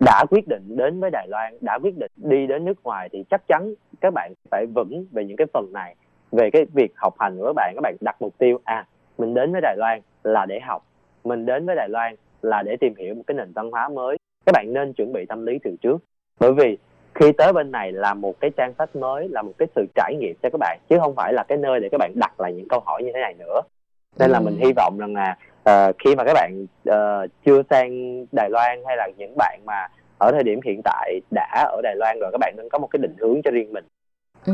[0.00, 3.24] đã quyết định đến với Đài Loan đã quyết định đi đến nước ngoài thì
[3.30, 5.94] chắc chắn các bạn phải vững về những cái phần này.
[6.32, 8.86] Về cái việc học hành của các bạn các bạn đặt mục tiêu à
[9.18, 10.82] mình đến với Đài Loan là để học
[11.24, 14.16] mình đến với Đài Loan là để tìm hiểu một cái nền văn hóa mới.
[14.46, 15.98] Các bạn nên chuẩn bị tâm lý từ trước.
[16.40, 16.78] Bởi vì
[17.14, 20.14] khi tới bên này là một cái trang sách mới là một cái sự trải
[20.20, 22.52] nghiệm cho các bạn chứ không phải là cái nơi để các bạn đặt lại
[22.52, 23.60] những câu hỏi như thế này nữa
[24.18, 24.42] nên là Ừ.
[24.44, 27.90] mình hy vọng rằng là ờ, khi mà các bạn ờ, chưa sang
[28.32, 29.86] Đài Loan hay là những bạn mà
[30.18, 32.88] ở thời điểm hiện tại đã ở Đài Loan rồi các bạn nên có một
[32.90, 33.84] cái định hướng cho riêng mình
[34.46, 34.52] Ừ.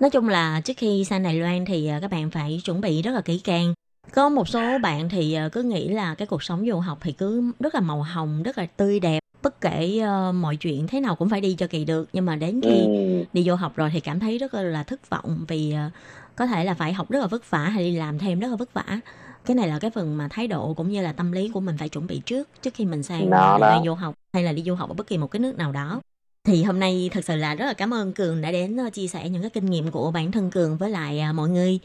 [0.00, 3.02] Nói chung là trước khi sang Đài Loan thì ờ, các bạn phải chuẩn bị
[3.02, 3.74] rất là kỹ càng.
[4.14, 7.52] Có một số bạn thì cứ nghĩ là cái cuộc sống du học thì cứ
[7.60, 9.18] rất là màu hồng, rất là tươi đẹp.
[9.46, 12.08] Bất kể ờ, mọi chuyện thế nào cũng phải đi cho kỳ được.
[12.12, 13.24] Nhưng mà đến khi Ừ.
[13.32, 15.90] đi du học rồi thì cảm thấy rất là thất vọng vì ờ,
[16.36, 18.56] có thể là phải học rất là vất vả hay đi làm thêm rất là
[18.56, 19.00] vất vả.
[19.44, 21.76] Cái này là cái phần mà thái độ cũng như là tâm lý của mình
[21.78, 23.82] phải chuẩn bị trước trước khi mình sang Đó, Loan đó.
[23.84, 26.00] du học hay là đi du học ở bất kỳ một cái nước nào đó.
[26.44, 29.06] Thì hôm nay thật sự là rất là cảm ơn Cường đã đến ờ, chia
[29.06, 31.78] sẻ những cái kinh nghiệm của bản thân Cường với lại mọi người.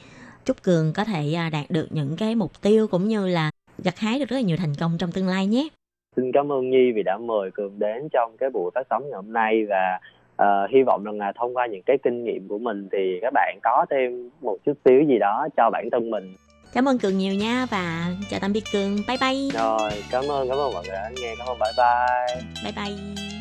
[0.45, 3.51] Chúc Cường có thể à, đạt được những cái mục tiêu cũng như là
[3.83, 5.67] gặt hái được rất là nhiều thành công trong tương lai nhé.
[6.15, 9.15] Xin cảm ơn Nhi vì đã mời Cường đến trong cái buổi phát sóng ngày
[9.15, 9.99] hôm nay và
[10.35, 13.33] ờ, hy vọng rằng là thông qua những cái kinh nghiệm của mình thì các
[13.33, 16.35] bạn có thêm một chút xíu gì đó cho bản thân mình
[16.73, 18.95] Cảm ơn Cường nhiều nha và chào tạm biệt Cường.
[19.07, 19.49] Bye bye.
[19.53, 23.15] rồi cảm ơn cảm ơn mọi người đã nghe cảm ơn bye bye Bye bye.“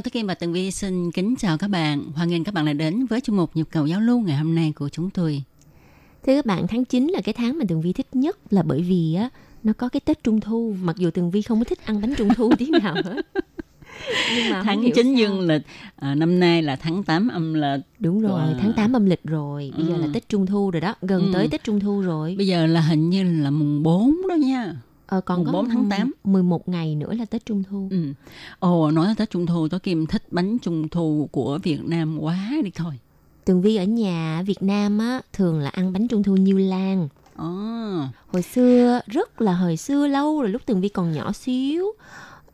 [0.00, 2.04] Hello, Tố Kim và Tường Vi xin kính chào các bạn.
[2.14, 4.54] Hoan nghênh các bạn đã đến với chuyên mục Nhịp cầu giao lưu ngày hôm
[4.54, 5.42] nay của chúng tôi.
[6.26, 8.82] Thưa các bạn, tháng 9 là cái tháng mà Tường Vi thích nhất là bởi
[8.82, 9.28] vì á
[9.62, 12.14] nó có cái Tết Trung Thu, mặc dù Tường Vi không có thích ăn bánh
[12.14, 13.22] Trung Thu tí nào hết.
[14.36, 15.14] Nhưng mà tháng hiểu 9 sao.
[15.14, 15.62] dương lịch,
[15.96, 17.80] à, năm nay là tháng 8 âm lịch.
[17.98, 18.58] Đúng rồi, Wow.
[18.60, 20.10] tháng 8 âm lịch rồi, bây giờ là Ừ.
[20.14, 21.30] Tết Trung Thu rồi đó, gần Ừ.
[21.34, 22.34] tới Tết Trung Thu rồi.
[22.38, 24.74] Bây giờ là hình như là mùng 4 đó nha.
[25.10, 26.12] Ờ, còn mùng có 4 tháng 8.
[26.24, 27.88] 11 ngày nữa là Tết Trung Thu.
[27.90, 28.12] Ừ.
[28.58, 32.18] Ồ, nói tới Tết Trung Thu, Tố Kim thích bánh Trung Thu của Việt Nam
[32.18, 32.92] quá đi thôi.
[33.44, 36.58] Tường Vi ở nhà ở Việt Nam á thường là ăn bánh Trung Thu Nhiêu
[36.58, 37.08] Lan.
[37.36, 37.46] Ồ,
[38.32, 41.86] Hồi xưa rất là hồi xưa lâu rồi lúc Tường Vi còn nhỏ xíu.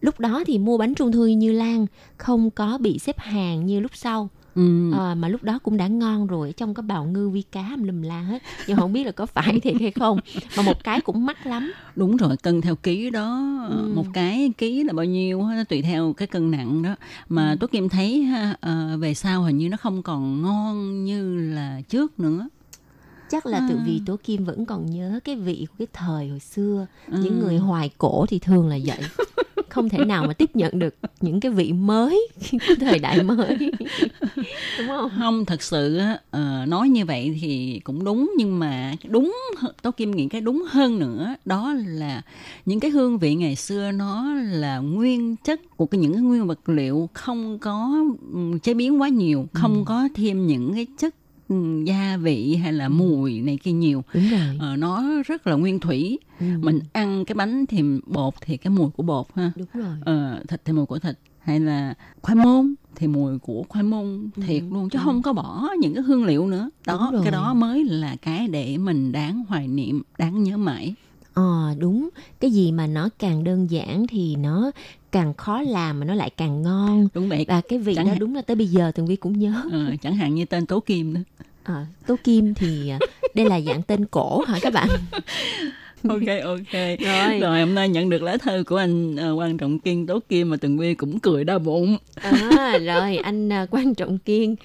[0.00, 1.86] Lúc đó thì mua bánh Trung Thu Nhiêu Lan
[2.16, 4.28] không có bị xếp hàng như lúc sau.
[4.57, 4.92] Ừ.
[4.92, 8.02] À, mà lúc đó cũng đã ngon rồi trong có bào ngư vi cá lùm
[8.02, 10.18] la hết nhưng không biết là có phải thiệt hay không
[10.57, 13.92] mà một cái cũng mắc lắm đúng rồi, cân theo ký đó, Ừ.
[13.94, 16.94] một cái ký là bao nhiêu, nó tùy theo cái cân nặng đó.
[17.28, 17.57] Mà Ừ.
[17.61, 21.80] Tố Kim thấy ha, ờ, về sau hình như nó không còn ngon như là
[21.88, 22.48] trước nữa.
[23.30, 23.82] chắc là tự À.
[23.86, 27.18] vì tố kim vẫn còn nhớ cái vị của cái thời hồi xưa Ừ.
[27.22, 28.98] những người hoài cổ thì thường là vậy
[29.77, 33.57] không thể nào mà tiếp nhận được những cái vị mới của thời đại mới.
[34.79, 35.11] Đúng không?
[35.18, 35.99] Không thật sự
[36.31, 39.37] ờ, nói như vậy thì cũng đúng nhưng mà đúng
[39.83, 42.22] tố kim nghĩ cái đúng hơn nữa đó là
[42.66, 46.47] những cái hương vị ngày xưa nó là nguyên chất của cái những cái nguyên
[46.47, 51.14] vật liệu không có ừm, chế biến quá nhiều không có thêm những cái chất
[51.84, 54.05] gia vị hay là mùi này kia nhiều.
[54.14, 54.57] Đúng rồi.
[54.59, 56.18] Ờ, nó rất là nguyên thủy.
[56.40, 56.47] Ừ.
[56.61, 59.53] mình ăn cái bánh thì bột thì cái mùi của bột ha.
[59.57, 59.97] Đúng rồi.
[60.05, 64.30] Ờ, thịt thì mùi của thịt hay là khoai môn thì mùi của khoai môn
[64.47, 65.03] thiệt luôn chứ ừ.
[65.05, 66.70] không có bỏ những cái hương liệu nữa.
[66.86, 70.94] Đó cái đó mới là cái để mình đáng hoài niệm đáng nhớ mãi.
[71.34, 72.09] Ờ đúng.
[72.40, 74.70] Cái gì mà nó càng đơn giản thì nó
[75.17, 77.09] càng khó làm mà nó lại càng ngon.
[77.14, 77.45] Đúng vậy.
[77.49, 79.62] Và cái vị Chẳng đó hạn- đúng là tới bây giờ tường vi cũng nhớ.
[79.73, 81.21] Ờ, chẳng hạn như tên tố kim đó
[81.64, 82.99] Ờ, tố kim thì à,
[83.35, 84.89] đây là dạng tên cổ hả các bạn?
[86.09, 86.73] Ok ok.
[87.01, 87.41] Rồi.
[87.41, 90.51] rồi hôm nay nhận được lá thư của anh ờ, quan trọng kiên tố kim
[90.51, 91.97] mà tường vi cũng cười đau bụng.
[92.14, 94.57] À, rồi anh à, quan trọng kiên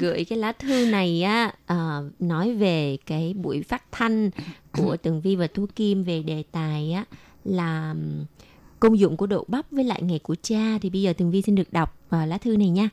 [0.00, 4.30] gửi cái lá thư này á à, nói về cái buổi phát thanh
[4.72, 7.04] của tường vi và thu kim về đề tài á
[7.44, 7.94] là
[8.86, 11.42] công dụng của đậu bắp với lại ngày của cha thì bây giờ tường vi
[11.42, 12.88] xin được đọc à, lá thư này nha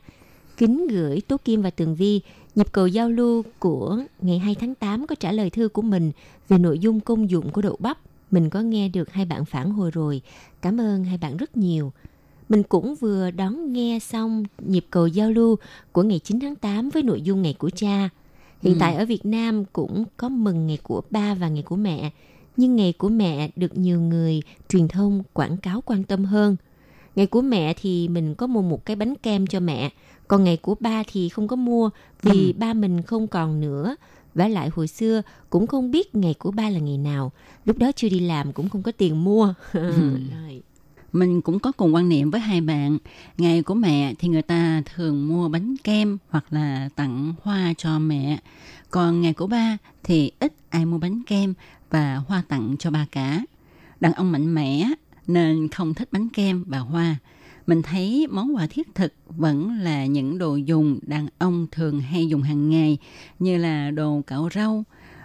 [0.56, 2.20] kính gửi tố kim và tường vi
[2.54, 6.12] nhập cầu giao lưu của ngày 2 tháng 8 có trả lời thư của mình
[6.48, 7.98] về nội dung công dụng của đậu bắp
[8.30, 10.20] mình có nghe được hai bạn phản hồi rồi
[10.62, 11.92] cảm ơn hai bạn rất nhiều
[12.48, 15.56] mình cũng vừa đón nghe xong nhịp cầu giao lưu
[15.92, 18.08] của ngày 9 tháng 8 với nội dung ngày của cha.
[18.62, 18.78] Hiện Ừ.
[18.80, 22.10] tại ở Việt Nam cũng có mừng ngày của ba và ngày của mẹ.
[22.56, 26.56] Nhưng ngày của mẹ được nhiều người truyền thông quảng cáo quan tâm hơn.
[27.16, 29.90] Ngày của mẹ thì mình có mua một cái bánh kem cho mẹ.
[30.28, 31.90] Còn ngày của ba thì không có mua
[32.22, 33.96] vì ba mình không còn nữa.
[34.34, 37.32] Và lại hồi xưa cũng không biết ngày của ba là ngày nào.
[37.64, 39.54] Lúc đó chưa đi làm cũng không có tiền mua.
[39.72, 40.62] Rồi.
[41.12, 42.98] mình cũng có cùng quan niệm với hai bạn
[43.38, 47.98] ngày của mẹ thì người ta thường mua bánh kem hoặc là tặng hoa cho
[47.98, 48.38] mẹ
[48.90, 51.54] còn ngày của ba thì ít ai mua bánh kem
[51.94, 53.42] và hoa tặng cho ba cả
[54.00, 54.88] đàn ông mạnh mẽ
[55.26, 57.16] nên không thích bánh kem và hoa.
[57.66, 62.28] Mình thấy món quà thiết thực vẫn là những đồ dùng đàn ông thường hay
[62.28, 62.98] dùng hàng ngày
[63.38, 64.84] như là đồ cạo rau.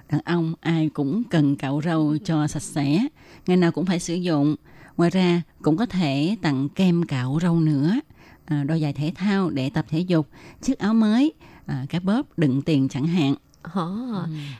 [0.09, 3.07] Đàn ông ai cũng cần cạo rau cho sạch sẽ,
[3.47, 4.55] ngày nào cũng phải sử dụng.
[4.97, 7.99] Ngoài ra cũng có thể tặng kem cạo rau nữa,
[8.45, 10.27] à, đôi giày thể thao để tập thể dục,
[10.61, 11.33] chiếc áo mới,
[11.65, 13.35] à, cái bóp đựng tiền chẳng hạn.
[13.61, 13.89] Ồ,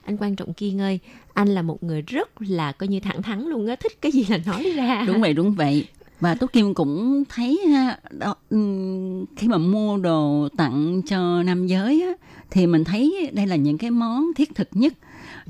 [0.06, 1.00] anh quan trọng kiên ơi,
[1.34, 4.26] anh là một người rất là coi như thẳng thắn luôn á, thích cái gì
[4.30, 5.04] là nói ra.
[5.08, 5.88] đúng vậy đúng vậy.
[6.20, 11.68] Và Tố Kim cũng thấy ha, đó, ừm, khi mà mua đồ tặng cho nam
[11.68, 14.94] giới á, thì mình thấy đây là những cái món thiết thực nhất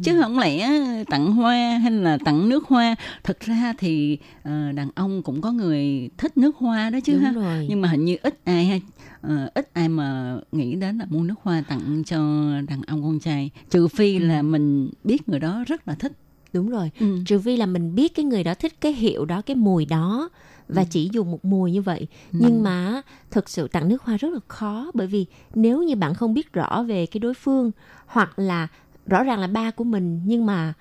[0.03, 0.69] chứ không lẽ
[1.09, 5.51] tặng hoa hay là tặng nước hoa thực ra thì ờ, đàn ông cũng có
[5.51, 7.65] người thích nước hoa đó chứ Đúng ha rồi.
[7.69, 8.77] nhưng mà hình như ít ai ha
[9.21, 12.17] ờ, ít ai mà nghĩ đến là mua nước hoa tặng cho
[12.67, 16.11] đàn ông con trai trừ phi là mình biết người đó rất là thích
[16.53, 16.91] Đúng rồi.
[16.99, 17.05] ừ.
[17.25, 20.29] Trừ phi là mình biết cái người đó thích cái hiệu đó, cái mùi đó
[20.67, 22.07] và chỉ dùng một mùi như vậy.
[22.31, 23.01] Nhưng mà
[23.31, 25.25] thực sự tặng nước hoa rất là khó bởi vì
[25.55, 27.71] nếu như bạn không biết rõ về cái đối phương
[28.05, 28.67] hoặc là
[29.09, 30.73] rõ ràng là ba của mình nhưng mà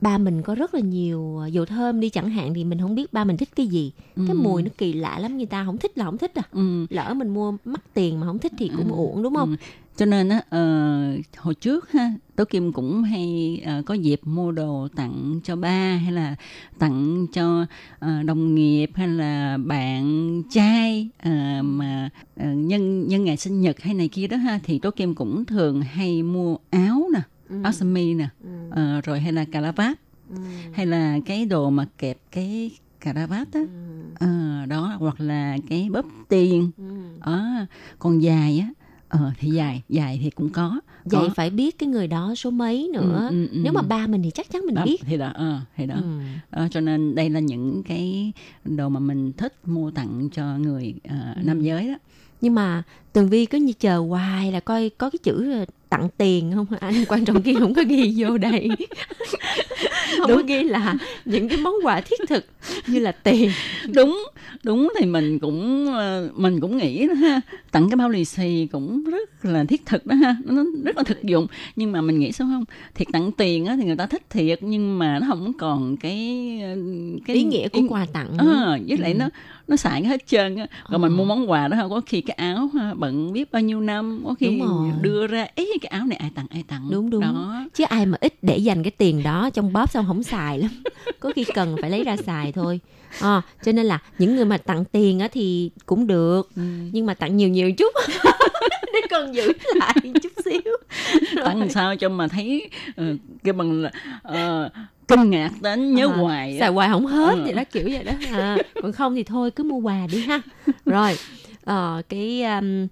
[0.00, 3.12] ba mình có rất là nhiều dầu thơm đi chẳng hạn thì mình không biết
[3.12, 3.92] ba mình thích cái gì.
[4.16, 4.34] Cái Ừ.
[4.42, 6.42] mùi nó kỳ lạ lắm người ta không thích là không thích à.
[6.52, 6.86] Ừ.
[6.90, 9.50] Lỡ mình mua mắc tiền mà không thích thì cũng uổng đúng không?
[9.50, 9.56] Ừ.
[9.96, 14.52] Cho nên á ờ, hồi trước ha Tố Kim cũng hay ờ, có dịp mua
[14.52, 16.34] đồ tặng cho ba hay là
[16.78, 17.66] tặng cho
[17.98, 21.30] ờ, đồng nghiệp hay là bạn trai ờ,
[21.62, 25.14] mà ờ, nhân nhân ngày sinh nhật hay này kia đó ha thì Tố Kim
[25.14, 27.20] cũng thường hay mua áo nè,
[27.62, 28.28] áo sơ mi nè,
[28.70, 29.98] ờ, rồi hay là cà la vát
[30.72, 32.70] hay là cái đồ mà kẹp cái
[33.00, 33.60] cà la vát á.
[34.20, 36.70] Ờ, đó hoặc là cái bóp tiền.
[37.20, 37.40] Ờ,
[37.98, 38.68] còn dài á.
[39.08, 40.80] Ờ thì dài dài thì cũng có.
[41.04, 41.34] Vậy Có.
[41.34, 43.26] phải biết cái người đó số mấy nữa.
[43.30, 43.60] Ừ, ừ, ừ.
[43.62, 44.96] Nếu mà ba mình thì chắc chắn mình Đó, biết.
[45.00, 45.94] thì đó ờ thì đó.
[45.94, 46.18] Ừ.
[46.52, 48.32] Đó, cho nên đây là những cái
[48.64, 51.94] đồ mà mình thích mua tặng cho người ờ, nam giới đó.
[52.40, 52.82] Nhưng mà
[53.12, 56.66] tường vi cứ như chờ hoài là coi có cái chữ tặng tiền không?
[56.80, 58.68] Anh quan trọng kia không có ghi vô đây.
[60.18, 60.94] không có ghi là
[61.24, 62.46] những cái món quà thiết thực
[62.86, 63.50] như là tiền.
[63.94, 64.22] Đúng
[64.62, 67.40] đúng thì mình cũng ờ, mình cũng nghĩ đó ha.
[67.70, 70.36] Tặng cái bao lì xì cũng rất là thiết thực đó ha.
[70.44, 71.46] Nó rất là thực dụng.
[71.76, 72.64] Nhưng mà mình nghĩ sao không?
[72.94, 76.38] Thiệt tặng tiền á thì người ta thích thiệt nhưng mà nó không còn cái
[76.62, 76.76] ờ,
[77.26, 79.18] cái ý nghĩa của quà tặng Ờ, với lại Ừ.
[79.18, 79.28] nó
[79.68, 80.66] nó xài hết trơn á.
[80.88, 81.16] Rồi mình Ờ.
[81.16, 84.20] mua món quà đó ha, có khi cái áo ha, bận biết bao nhiêu năm
[84.24, 86.88] có khi Đúng đưa ra ấy cái áo này ai tặng ai tặng.
[86.90, 87.20] Đúng đúng.
[87.22, 87.64] Đó.
[87.74, 90.70] Chứ ai mà ít để dành cái tiền đó trong bóp xong không xài lắm.
[91.20, 92.80] Có khi cần phải lấy ra xài thôi.
[93.20, 96.62] À, cho nên là những người mà tặng tiền á thì cũng được Ừ.
[96.92, 97.92] nhưng mà tặng nhiều nhiều chút.
[98.92, 100.60] Để còn giữ lại chút xíu.
[101.44, 103.04] Tặng làm sao cho mà thấy ờ,
[103.44, 103.90] cái bằng là
[104.22, 104.70] ờ,
[105.08, 107.42] kinh ngạc đến nhớ À, hoài xài hoài không hết Ừ.
[107.44, 108.12] vậy đó kiểu vậy đó.
[108.32, 110.40] À, còn không thì thôi cứ mua quà đi ha.
[110.86, 111.16] Rồi
[111.64, 112.86] ờ, cái um,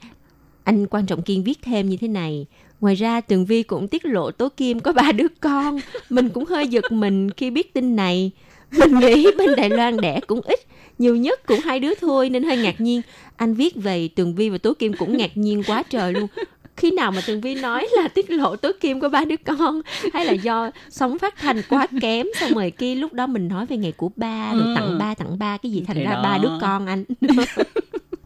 [0.64, 2.46] anh quan trọng kiên viết thêm như thế này
[2.80, 5.78] ngoài ra tường vi cũng tiết lộ tố kim có ba đứa con.
[6.10, 8.30] Mình cũng hơi giật mình khi biết tin này.
[8.70, 10.58] Mình nghĩ bên đài loan đẻ cũng ít
[10.98, 13.02] nhiều nhất cũng hai đứa thôi nên hơi ngạc nhiên.
[13.36, 16.26] Anh viết về tường vi và tố kim cũng ngạc nhiên quá trời luôn.
[16.76, 19.80] Khi nào mà tường vi nói là tiết lộ tố kim có ba đứa con?
[20.12, 23.66] Hay là do sóng phát thanh quá kém xong rồi kia lúc đó mình nói
[23.66, 24.74] về ngày của ba rồi Ừ.
[24.76, 26.22] tặng ba tặng ba cái gì thành Thì ra đó.
[26.22, 27.04] ba đứa con anh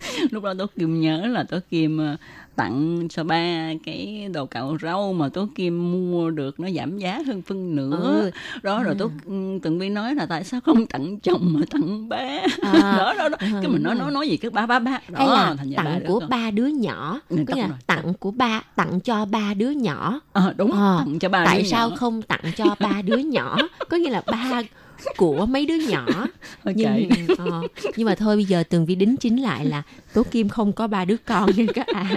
[0.31, 2.17] lúc đó tố kim nhớ là tố kim ờ,
[2.57, 7.23] tặng cho ba cái đồ cạo rau mà tố kim mua được nó giảm giá
[7.27, 8.21] hơn phân nửa.
[8.23, 8.31] Ừ.
[8.63, 12.09] đó rồi tố ừ, tường vi nói là tại sao không tặng chồng mà tặng
[12.09, 12.17] ba?
[12.63, 12.95] À.
[12.99, 13.37] đó đó, đó.
[13.41, 15.01] Ừ, cái mình nói nói nói gì cái ba ba ba.
[15.09, 17.21] Đó hay là thành tặng ba của ba đứa nhỏ.
[17.29, 17.77] Ừ, nghĩa là rồi.
[17.87, 20.21] tặng của ba tặng cho ba đứa nhỏ.
[20.33, 21.97] Ờ, đúng Ờ, tặng cho ba tại đứa sao nhỏ.
[21.97, 23.57] không tặng cho ba đứa nhỏ?
[23.89, 24.63] Có nghĩa là ba
[25.17, 26.07] của mấy đứa nhỏ
[26.65, 27.63] Ôi nhưng ờ,
[27.97, 29.83] nhưng mà thôi bây giờ tường vi đính chính lại là
[30.15, 32.17] tố kim không có ba đứa con nên các à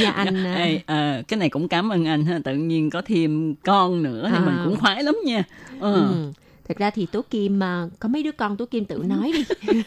[0.00, 3.02] nhà anh à, Ê, ờ, cái này cũng cảm ơn anh ha tự nhiên có
[3.06, 4.40] thêm con nữa thì À.
[4.46, 5.42] mình cũng khoái lắm nha
[5.80, 5.92] ờ.
[5.94, 6.32] ừ.
[6.68, 9.44] thật ra thì tố kim à, có mấy đứa con tố kim tự nói đi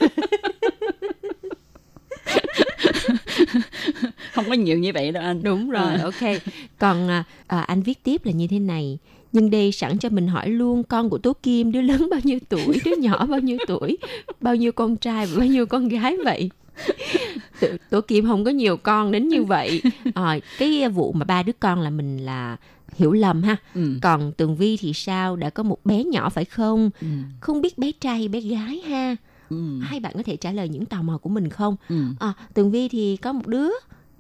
[4.34, 6.00] không có nhiều như vậy đâu anh Đúng rồi, À.
[6.04, 6.42] ok.
[6.80, 8.98] Còn à, à, anh viết tiếp là như thế này.
[9.32, 12.40] Nhưng đây sẵn cho mình hỏi luôn con của Tố Kim đứa lớn bao nhiêu
[12.50, 13.98] tuổi, đứa nhỏ bao nhiêu tuổi,
[14.42, 16.50] bao nhiêu con trai và bao nhiêu con gái vậy?
[17.90, 19.82] Tố Kim không có nhiều con đến như vậy.
[20.14, 22.58] Ờ, cái vụ mà ba đứa con là mình là
[22.96, 23.58] hiểu lầm ha.
[23.76, 23.94] ừ.
[24.02, 25.36] Còn Tường Vi thì sao?
[25.36, 26.90] Đã có một bé nhỏ phải không?
[27.02, 27.08] Ừ.
[27.40, 29.16] Không biết bé trai hay bé gái ha.
[29.50, 29.80] Ừ.
[29.82, 31.76] Hai bạn có thể trả lời những tò mò của mình không?
[31.90, 32.04] Ừ.
[32.20, 33.70] À, Tường Vi thì có một đứa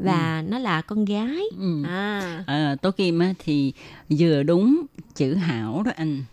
[0.04, 1.44] và nó là con gái.
[1.60, 1.84] Ừ.
[1.86, 2.44] À.
[2.48, 3.74] À, Tố Kim á, thì
[4.10, 4.86] vừa đúng
[5.16, 6.24] chữ hảo đó anh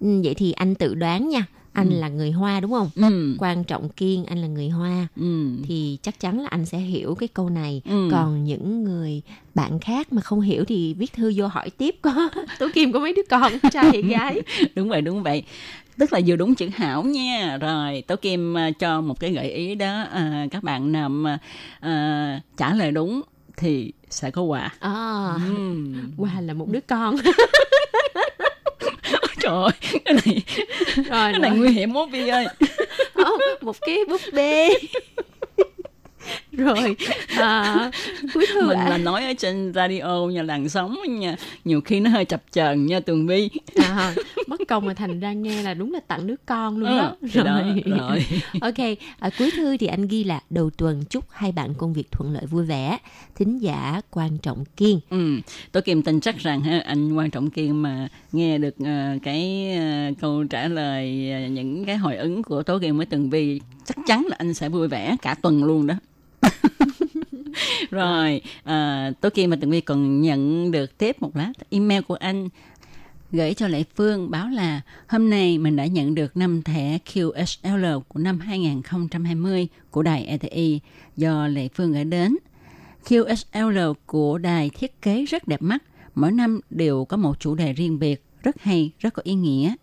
[0.00, 1.46] Ừ, vậy thì anh tự đoán nha.
[1.72, 1.94] anh Ừ.
[2.00, 2.90] là người Hoa đúng không?
[2.96, 3.34] Ừ.
[3.38, 5.48] Quan Trọng Kiên anh là người Hoa Ừ.
[5.64, 7.82] thì chắc chắn là anh sẽ hiểu cái câu này.
[7.84, 8.08] Ừ.
[8.10, 9.22] Còn những người
[9.54, 12.98] bạn khác mà không hiểu thì viết thư vô hỏi tiếp có Tố Kim có
[12.98, 14.40] mấy đứa con trai hay gái?
[14.74, 15.42] đúng vậy đúng vậy
[15.98, 19.50] tức là vừa đúng chữ hảo nha rồi tố kim à, cho một cái gợi
[19.50, 21.38] ý đó à, các bạn nào mà
[21.80, 23.22] à, trả lời đúng
[23.56, 24.90] thì sẽ có quà À,
[25.48, 26.10] Ừm.
[26.18, 27.16] Hoa là một đứa con.
[29.40, 29.70] trời ơi
[30.04, 30.42] cái này
[30.96, 31.58] rồi, cái này rồi.
[31.58, 32.46] nguy hiểm quá Vi ơi
[33.14, 34.68] Không, một cái búp bê.
[36.64, 36.96] rồi
[37.36, 37.90] à,
[38.34, 38.88] cuối thư mình ạ.
[38.88, 42.86] là nói ở trên radio nhà làng sống nha nhiều khi nó hơi chập chờn
[42.86, 44.14] nha tường vi à,
[44.46, 47.16] mất công mà thành ra nghe là đúng là tặng đứa con luôn đó.
[47.20, 47.60] Ừ, thì đó,
[47.98, 48.26] rồi.
[48.60, 52.12] ok, ở cuối thư thì anh ghi là đầu tuần chúc hai bạn công việc
[52.12, 52.98] thuận lợi vui vẻ.
[53.34, 55.00] Thính giả quan trọng kiên.
[55.10, 55.40] Ừ,
[55.72, 59.70] tôi Kim tin chắc rằng ha, anh quan trọng kiên mà nghe được ờ, cái
[59.76, 61.10] ờ, câu trả lời
[61.50, 64.68] những cái hồi ứng của Tố Kim với Tường Vi chắc chắn là anh sẽ
[64.68, 65.94] vui vẻ cả tuần luôn đó.
[67.90, 72.02] Rồi, ờ, à, tối kia mà Tường Vi còn nhận được tiếp một lá email
[72.02, 72.48] của anh
[73.32, 78.00] gửi cho Lệ Phương báo là hôm nay mình đã nhận được 5 thẻ QSL
[78.00, 80.80] của năm 2020 của đài ETI
[81.16, 82.36] do Lệ Phương gửi đến.
[83.08, 85.82] QSL của đài thiết kế rất đẹp mắt,
[86.14, 89.74] mỗi năm đều có một chủ đề riêng biệt, rất hay, rất có ý nghĩa.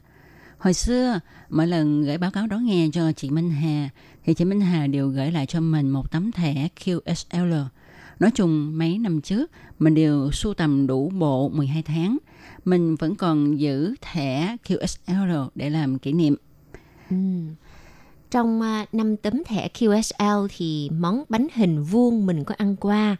[0.57, 3.89] Hồi xưa, mỗi lần gửi báo cáo đó nghe cho chị Minh Hà,
[4.23, 7.65] thì chị Minh Hà đều gửi lại cho mình một tấm thẻ QSL.
[8.19, 12.17] Nói chung, mấy năm trước, mình đều sưu tầm đủ bộ 12 tháng.
[12.65, 16.35] Mình vẫn còn giữ thẻ QSL để làm kỷ niệm.
[17.09, 17.15] Ừ.
[18.31, 23.15] Trong à, năm tấm thẻ QSL thì món bánh hình vuông mình có ăn qua.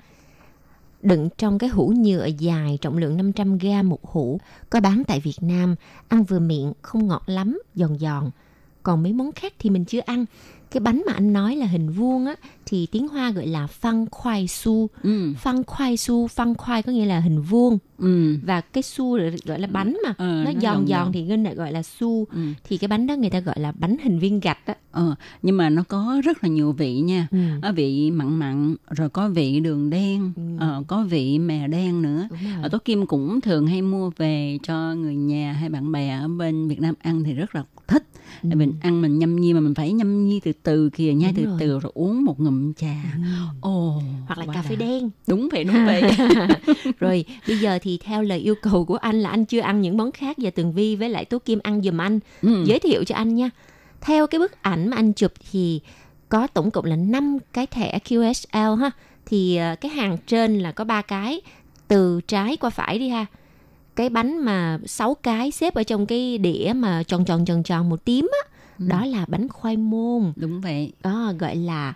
[1.02, 4.39] Đựng trong cái hũ nhựa dài trọng lượng 500 g một hũ,
[4.70, 5.76] có bán tại Việt Nam,
[6.08, 8.30] ăn vừa miệng, không ngọt lắm, giòn giòn.
[8.84, 10.26] Còn mấy món khác thì mình chưa ăn.
[10.72, 14.05] Cái bánh mà anh nói là hình vuông á thì tiếng Hoa gọi là phăng
[14.11, 14.88] khoai su.
[15.03, 15.34] Ừ.
[15.38, 18.36] Phăng khoai su, phăng khoai có nghĩa là hình vuông Ừ.
[18.45, 21.43] và cái su gọi là bánh mà Ờ, nó nó giòn giòn giòn thì nên
[21.43, 22.39] lại gọi là su Ừ.
[22.63, 25.57] thì cái bánh đó người ta gọi là bánh hình viên gạch á Ờ, nhưng
[25.57, 27.28] mà nó có rất là nhiều vị nha.
[27.32, 27.38] Ừ.
[27.61, 30.41] Có vị mặn mặn, rồi có vị đường đen, Ừ.
[30.59, 32.28] ờ, có vị mè đen nữa.
[32.61, 36.28] Ở Tố Kim cũng thường hay mua về cho người nhà hay bạn bè ở
[36.28, 38.04] bên Việt Nam ăn thì rất là thích.
[38.44, 38.50] Ừ.
[38.56, 41.46] Mình ăn mình nhâm nhi mà mình phải nhâm nhi từ từ kìa, nhai Đúng
[41.46, 41.58] từ rồi.
[41.60, 42.96] từ rồi uống một ngụm trà.
[43.62, 44.86] Ồ, hoặc là cà phê đã.
[44.86, 46.02] đen Đúng vậy, đúng vậy.
[47.00, 49.98] rồi bây giờ thì theo lời yêu cầu của anh là anh chưa ăn những
[49.98, 52.64] món khác và tường vi với lại tố kim ăn giùm anh ừ.
[52.66, 53.50] giới thiệu cho anh nha
[54.02, 55.80] theo cái bức ảnh mà anh chụp thì
[56.30, 58.92] có tổng cộng là 5 cái thẻ QSL ha
[59.26, 61.42] thì ờ, cái hàng trên là có ba cái
[61.88, 63.26] từ trái qua phải đi ha
[63.96, 67.89] cái bánh mà 6 cái xếp ở trong cái đĩa mà tròn tròn tròn tròn
[67.89, 68.86] màu tím á Ừ.
[68.89, 70.92] đó là bánh khoai môn Đúng vậy.
[71.04, 71.94] đó gọi là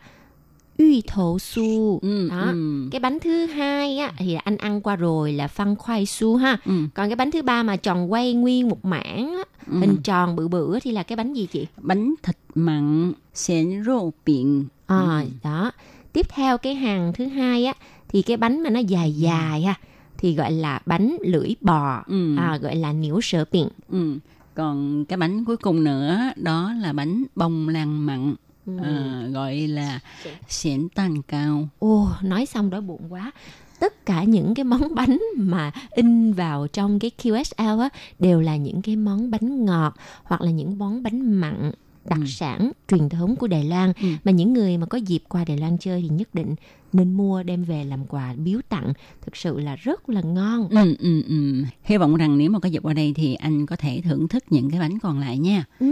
[0.78, 2.88] uy thổ su Ừ, đó ừ.
[2.91, 6.58] cái bánh thứ hai á thì anh ăn qua rồi là phân khoai su ha
[6.66, 6.72] Ừ.
[6.93, 9.80] còn cái bánh thứ ba mà tròn quay nguyên một mảng á, Ừ.
[9.80, 14.12] hình tròn bự bự thì là cái bánh gì chị Bánh thịt mặn, xén rô
[14.26, 14.66] biển.
[14.88, 15.28] à Ừ.
[15.43, 15.72] đó
[16.14, 17.74] tiếp theo cái hàng thứ hai á
[18.08, 19.74] thì cái bánh mà nó dài dài ha
[20.18, 22.36] thì gọi là bánh lưỡi bò Ừ.
[22.38, 24.20] à, gọi là niễu sở biển Ừ.
[24.53, 28.36] Còn cái bánh cuối cùng nữa đó là bánh bông lan mặn
[28.66, 28.78] Ừ.
[28.84, 29.99] à, gọi là
[30.47, 31.68] xén tan cao.
[31.80, 33.32] Ô, nói xong đói bụng quá.
[33.80, 37.89] Tất cả những cái món bánh mà in vào trong cái QSL á
[38.20, 41.72] đều là những cái món bánh ngọt hoặc là những món bánh mặn
[42.05, 42.26] đặc Ừ.
[42.28, 44.07] sản truyền thống của Đài Loan Ừ.
[44.24, 46.55] mà những người mà có dịp qua Đài Loan chơi thì nhất định
[46.96, 48.93] nên mua đem về làm quà biếu tặng
[49.26, 51.64] thực sự là rất là ngon Ừ, ừ, ừ.
[51.84, 54.43] Hy vọng rằng nếu mà có dịp qua đây thì anh có thể thưởng thức
[54.50, 55.64] những cái bánh còn lại nha.
[55.80, 55.88] ừ.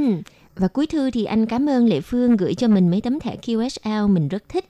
[0.56, 3.36] và cuối thư thì anh cảm ơn Lệ Phương gửi cho mình mấy tấm thẻ
[3.46, 4.66] QSL mình rất thích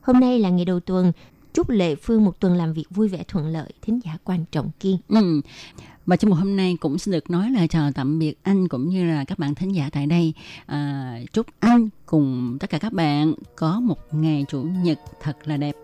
[0.00, 1.12] hôm nay là ngày đầu tuần
[1.54, 4.70] chúc Lệ Phương một tuần làm việc vui vẻ thuận lợi thính giả quan trọng
[4.80, 5.40] kiên Ừ.
[6.06, 8.88] Và trong một hôm nay cũng xin được nói lời chào tạm biệt anh cũng
[8.88, 10.34] như là các bạn thính giả tại đây.
[10.66, 15.56] À, chúc anh cùng tất cả các bạn có một ngày chủ nhật thật là
[15.56, 15.76] đẹp.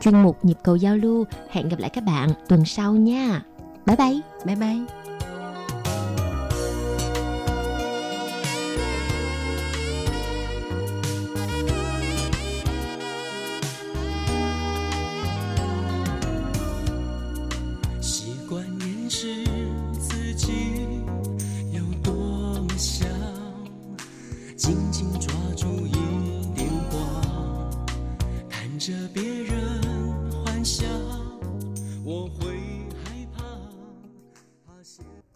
[0.00, 1.24] chuyên mục nhịp cầu giao lưu.
[1.50, 3.42] Hẹn gặp lại các bạn tuần sau nha.
[3.86, 4.20] Bye bye.
[4.44, 4.97] Bye bye.